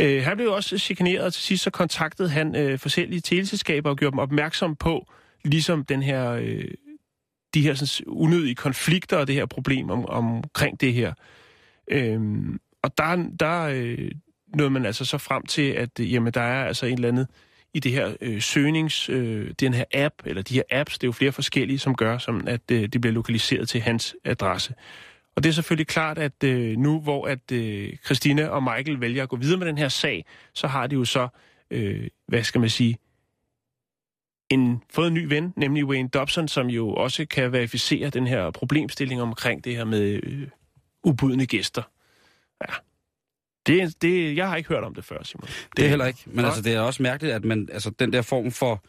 [0.00, 3.96] Øh, han blev også chikaneret, og til sidst så kontaktede han øh, forskellige teleselskaber og
[3.96, 5.06] gjorde dem opmærksom på,
[5.44, 6.64] ligesom den her, øh,
[7.54, 11.12] de her sådan, unødige konflikter og det her problem om, omkring det her.
[11.90, 14.10] Øhm, og der, der øh,
[14.56, 17.26] nåede man altså så frem til, at øh, jamen, der er altså en eller anden
[17.74, 21.08] i det her øh, søgnings, øh, den her app, eller de her apps, det er
[21.08, 24.74] jo flere forskellige, som gør, som at øh, det bliver lokaliseret til hans adresse.
[25.36, 29.22] Og det er selvfølgelig klart, at øh, nu hvor at øh, Christina og Michael vælger
[29.22, 30.24] at gå videre med den her sag,
[30.54, 31.28] så har de jo så,
[31.70, 32.96] øh, hvad skal man sige,
[34.50, 38.50] en, fået en ny ven, nemlig Wayne Dobson, som jo også kan verificere den her
[38.50, 40.48] problemstilling omkring det her med øh,
[41.04, 41.82] ubudne gæster.
[42.62, 42.74] Ja.
[43.66, 45.48] Det, det, jeg har ikke hørt om det før, Simon.
[45.76, 46.20] Det er heller ikke.
[46.26, 48.84] Men altså, det er også mærkeligt, at man, altså, den der form for...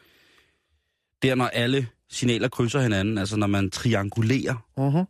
[1.22, 5.06] Der, når alle signaler krydser hinanden, altså når man triangulerer Uh-huh.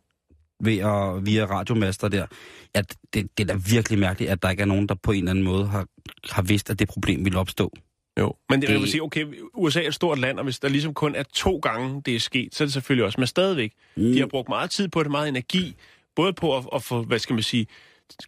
[0.60, 2.26] ved at, via radiomaster der,
[2.74, 5.18] at det, det er da virkelig mærkeligt, at der ikke er nogen, der på en
[5.18, 5.86] eller anden måde har,
[6.30, 7.72] har vidst, at det problem ville opstå.
[8.20, 10.58] Jo, men det, jeg vil Det- sige, okay, USA er et stort land, og hvis
[10.58, 13.26] der ligesom kun er to gange, det er sket, så er det selvfølgelig også, men
[13.26, 14.12] stadigvæk, Mm.
[14.12, 15.74] de har brugt meget tid på det, meget energi,
[16.16, 17.66] både på at, at få, hvad skal man sige,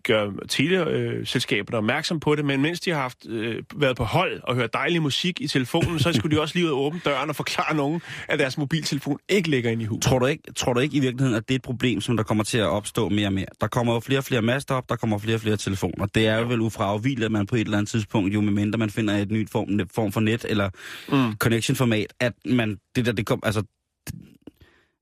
[0.03, 4.55] gør teleselskaberne opmærksom på det, men mens de har haft, øh, været på hold og
[4.55, 7.37] hørt dejlig musik i telefonen, så skulle de også lige ud og åbne døren og
[7.37, 10.03] forklare nogen, at deres mobiltelefon ikke ligger inde i huset.
[10.03, 12.25] Tror du, ikke, tror du ikke i virkeligheden, at det er et problem, som der
[12.25, 13.47] kommer til at opstå mere og mere?
[13.61, 16.07] Der kommer jo flere og flere master op, der kommer flere og flere telefoner.
[16.07, 18.91] Det er jo vel ufravigeligt, at man på et eller andet tidspunkt, jo medmindre man
[18.91, 20.71] finder et nyt form, form for net eller
[21.09, 21.37] mm.
[21.37, 23.63] connection-format, at man, det der, det kom, altså,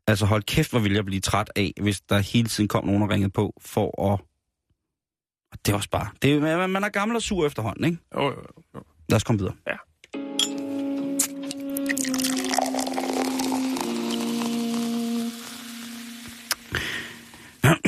[0.07, 3.03] altså hold kæft, hvor vil jeg blive træt af, hvis der hele tiden kom nogen
[3.03, 4.21] og ringede på for at...
[5.67, 6.09] Det er også bare...
[6.23, 7.99] Det er, man- er gammel og sur efterhånden, ikke?
[8.15, 8.43] Jo, jo,
[8.75, 8.83] jo.
[9.09, 9.55] Lad os komme videre.
[9.67, 9.77] Ja.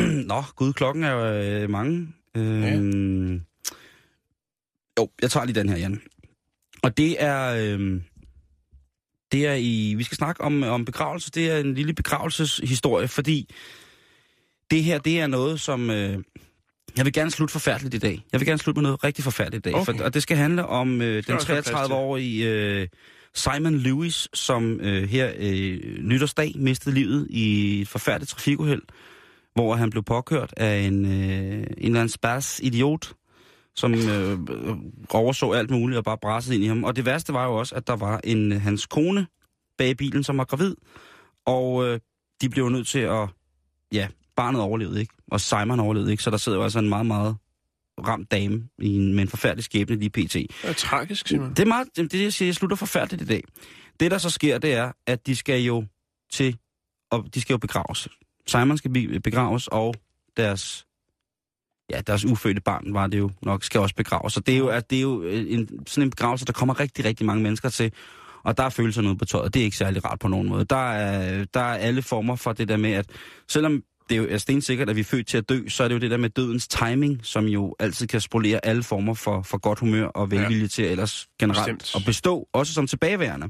[0.33, 2.09] Nå, gud, klokken er øh, mange.
[2.35, 2.75] Øh, ja.
[4.99, 6.03] Jo, jeg tager lige den her, Jan.
[6.83, 7.55] Og det er...
[7.79, 8.01] Øh,
[9.33, 9.95] det er i...
[9.97, 11.31] Vi skal snakke om, om begravelse.
[11.31, 13.55] Det er en lille begravelseshistorie, fordi
[14.71, 15.91] det her, det er noget, som...
[15.91, 16.19] Øh,
[16.97, 18.25] jeg vil gerne slutte forfærdeligt i dag.
[18.33, 19.81] Jeg vil gerne slutte med noget rigtig forfærdeligt i dag.
[19.81, 19.99] Okay.
[19.99, 21.75] For, og det skal handle om øh, den også være plads til.
[21.75, 22.89] 33-årige øh,
[23.35, 28.83] Simon Lewis, som øh, her øh, nytårsdag mistede livet i et forfærdeligt trafikuheld,
[29.55, 33.13] hvor han blev påkørt af en, øh, en eller anden spas idiot,
[33.77, 34.39] som øh,
[35.11, 36.85] overså alt muligt og bare brassede ind i ham.
[36.85, 39.27] Og det værste var jo også, at der var en øh, hans kone
[39.79, 40.75] bag bilen, som var gravid,
[41.47, 42.01] og øh,
[42.41, 43.29] de blev nødt til at...
[43.93, 44.09] Ja,
[44.39, 47.37] barnet overlevede ikke, og Simon overlevede ikke, så der sidder jo altså en meget, meget
[48.07, 50.33] ramt dame i en, med en forfærdelig skæbne lige pt.
[50.33, 51.51] Det er tragisk, Simon.
[51.51, 53.43] Det er meget, det, det jeg siger, jeg slutter forfærdeligt i dag.
[54.01, 55.85] Det, der så sker, det er, at de skal jo
[56.33, 56.59] til,
[57.11, 58.09] og de skal jo begraves.
[58.47, 59.95] Simon skal be- begraves, og
[60.37, 60.87] deres,
[61.91, 64.33] ja, deres ufødte barn var det jo nok, skal også begraves.
[64.33, 66.81] Så det er jo, at det er jo øh, en, sådan en begravelse, der kommer
[66.81, 67.93] rigtig, rigtig mange mennesker til,
[68.43, 69.55] og der er følelser noget på tøjet.
[69.55, 70.65] Det er ikke særlig rart på nogen måde.
[70.65, 73.07] Der er, der er alle former for det der med, at
[73.49, 75.89] selvom det er jo er stensikkert, at vi er født til at dø, så er
[75.89, 79.43] det jo det der med dødens timing, som jo altid kan spolere alle former for,
[79.43, 80.67] for godt humør og velvilje ja.
[80.67, 82.01] til ellers generelt Bestemt.
[82.01, 83.49] at bestå, også som tilbageværende.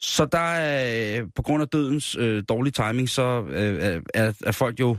[0.00, 4.52] Så der er, øh, på grund af dødens øh, dårlige timing, så øh, er, er
[4.52, 4.96] folk jo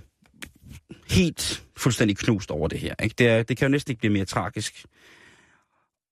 [1.09, 2.95] helt fuldstændig knust over det her.
[3.03, 3.15] Ikke?
[3.17, 4.85] Det, er, det kan jo næsten ikke blive mere tragisk.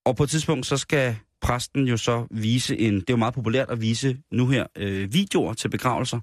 [0.06, 2.94] Og på et tidspunkt, så skal præsten jo så vise en...
[2.94, 6.20] Det er jo meget populært at vise nu her øh, videoer til begravelser,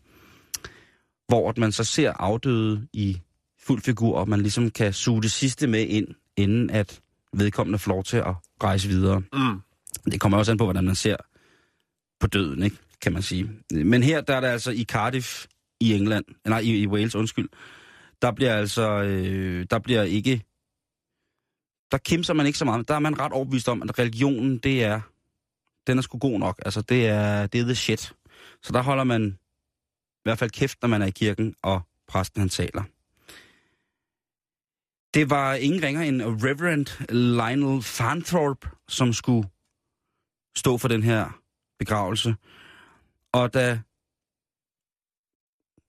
[1.29, 3.21] hvor at man så ser afdøde i
[3.63, 7.01] fuld figur, og man ligesom kan suge det sidste med ind, inden at
[7.33, 9.23] vedkommende får lov til at rejse videre.
[9.33, 9.61] Mm.
[10.11, 11.17] Det kommer også an på, hvordan man ser
[12.21, 12.77] på døden, ikke?
[13.03, 13.51] kan man sige.
[13.73, 15.47] Men her der er det altså i Cardiff
[15.81, 17.49] i England, nej, i, i Wales, undskyld,
[18.23, 20.43] der bliver altså, øh, der bliver ikke,
[21.91, 22.89] der kimser man ikke så meget.
[22.89, 25.01] Der er man ret overbevist om, at religionen, det er,
[25.87, 26.63] den er sgu god nok.
[26.65, 28.13] Altså, det er, det er the shit.
[28.63, 29.39] Så der holder man
[30.23, 32.83] i hvert fald kæft, når man er i kirken, og præsten han taler.
[35.15, 39.49] Det var ingen ringer end Reverend Lionel Farnthorpe, som skulle
[40.57, 41.41] stå for den her
[41.79, 42.35] begravelse.
[43.33, 43.81] Og da,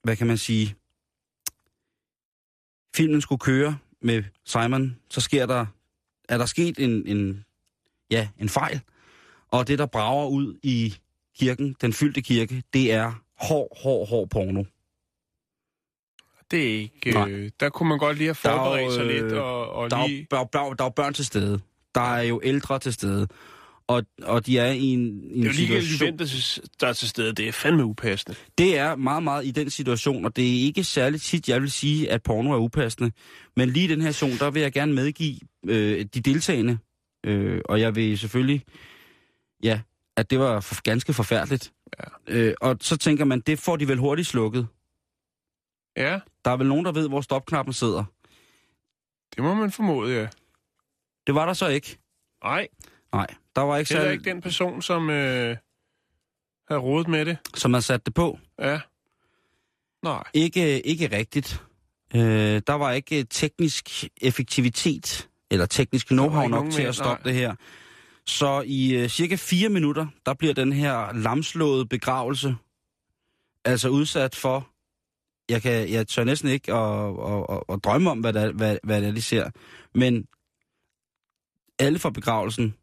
[0.04, 0.76] hvad kan man sige,
[2.96, 5.66] filmen skulle køre med Simon, så sker der,
[6.30, 7.46] er der sket en, en,
[8.10, 8.82] ja, en fejl.
[9.48, 10.96] Og det, der brager ud i
[11.36, 14.64] kirken, den fyldte kirke, det er hård, hård, hård porno.
[16.52, 17.12] Det er ikke...
[17.12, 17.30] Nej.
[17.30, 19.92] Øh, der kunne man godt lige have Der er forberedt sig øh, lidt og, og
[19.92, 20.28] Der er, lige...
[20.34, 21.60] jo, der, er, jo- der er børn til stede.
[21.96, 23.28] Der er jo ældre til stede.
[23.88, 26.00] Og, og de er i en, i Det en er jo situation...
[26.10, 27.34] Juventus, der er til stede.
[27.34, 28.38] Det er fandme upassende.
[28.58, 31.72] Det er meget, meget i den situation, og det er ikke særligt tit, jeg vil
[31.72, 33.12] sige, at porno er upassende.
[33.56, 36.78] Men lige i den her situation, der vil jeg gerne medgive øh, de deltagende,
[37.26, 38.64] øh, og jeg vil selvfølgelig,
[39.64, 39.80] ja,
[40.18, 41.74] at det var for, ganske forfærdeligt.
[42.00, 42.34] Ja.
[42.36, 44.68] Øh, og så tænker man, det får de vel hurtigt slukket.
[45.98, 48.04] Ja, Der er vel nogen, der ved, hvor stopknappen sidder.
[49.36, 50.28] det må man formode, ja.
[51.28, 51.98] Det var der så ikke.
[52.44, 52.68] Nej,
[53.14, 55.58] Nej, der var ikke det er særlig, ikke den person, som øh,
[56.70, 57.38] har rodet med det.
[57.56, 58.40] som havde sat det på.
[58.60, 58.80] Ja.
[60.04, 60.24] Nej.
[60.34, 61.64] Ikke, ikke rigtigt.
[62.16, 67.32] Øh, der var ikke teknisk effektivitet, eller teknisk know-how nok til at stoppe nej.
[67.32, 67.56] det her.
[68.28, 72.56] Så i øh, cirka fire minutter, der bliver den her lamslåede begravelse
[73.66, 74.70] altså udsat for,
[75.50, 78.78] jeg, kan, jeg tør næsten ikke at, at, at, at drømme om, hvad, der, hvad,
[78.84, 79.50] hvad det er, de ser,
[79.96, 80.26] men
[81.80, 82.76] alle fra begravelsen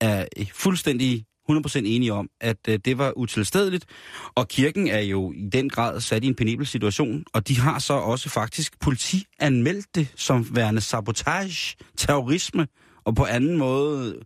[0.00, 3.86] er fuldstændig 100% enige om, at øh, det var utilstedeligt,
[4.34, 7.78] og kirken er jo i den grad sat i en penibel situation, og de har
[7.78, 12.68] så også faktisk politianmeldt det som værende sabotage, terrorisme,
[13.04, 14.20] og på anden måde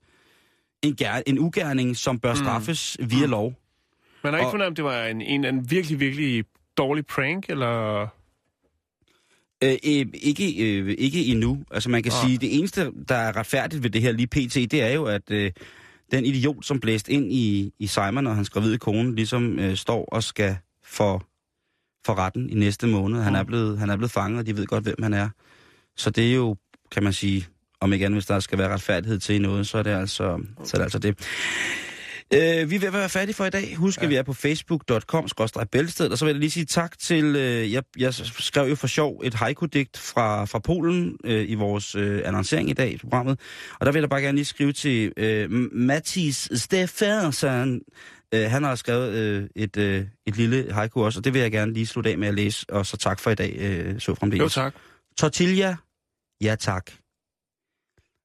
[0.85, 3.11] en, ger- en ugerning, som bør straffes mm.
[3.11, 3.55] via lov.
[4.25, 6.45] Man har ikke Og- fundet, om det var en, en, en virkelig, virkelig
[6.77, 8.03] dårlig prank, eller...
[9.65, 11.65] Øh, øh, ikke, øh, ikke endnu.
[11.71, 12.17] Altså man kan Nå.
[12.23, 12.27] ah.
[12.27, 15.31] sige, det eneste, der er retfærdigt ved det her lige pt, det er jo, at
[15.31, 15.53] øh,
[16.13, 20.05] den idiot, som blæste ind i, i Simon og hans gravide kone, ligesom øh, står
[20.05, 21.27] og skal for,
[22.07, 23.21] for retten i næste måned.
[23.23, 23.39] Han, Mm.
[23.39, 25.29] er blevet, han er blevet fanget, og de ved godt, hvem han er.
[25.97, 26.57] Så det er jo,
[26.91, 27.47] kan man sige,
[27.85, 30.71] om ikke andet, hvis der skal være retfærdighed til noget, så er det altså, så
[30.75, 31.19] er det, altså det.
[32.35, 33.77] Øh, vi er ved at være færdige for i dag.
[33.77, 34.05] Husk, ja.
[34.05, 35.29] at vi er på facebook.com
[35.73, 38.87] bæltested, og så vil jeg lige sige tak til, øh, jeg, jeg skrev jo for
[38.87, 43.41] sjov et haiku-digt fra, fra Polen øh, i vores øh, annoncering i dag i programmet,
[43.81, 47.81] og der vil jeg bare gerne lige skrive til øh, Mathis Stefansson.
[48.35, 51.53] Øh, han har skrevet øh, et, øh, et lille haiku også, og det vil jeg
[51.53, 54.15] gerne lige slutte af med at læse, og så tak for i dag, øh, så
[54.15, 54.43] fremdeles.
[54.43, 54.75] Jo, tak.
[55.19, 55.77] Tortilla,
[56.41, 56.91] ja tak.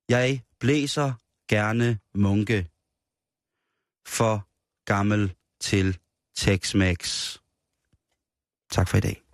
[0.09, 1.13] Jeg blæser
[1.49, 2.69] gerne munke.
[4.07, 4.47] For
[4.85, 5.97] gammel til
[6.39, 7.01] Tex-Mex.
[8.71, 9.28] Tak for i dag.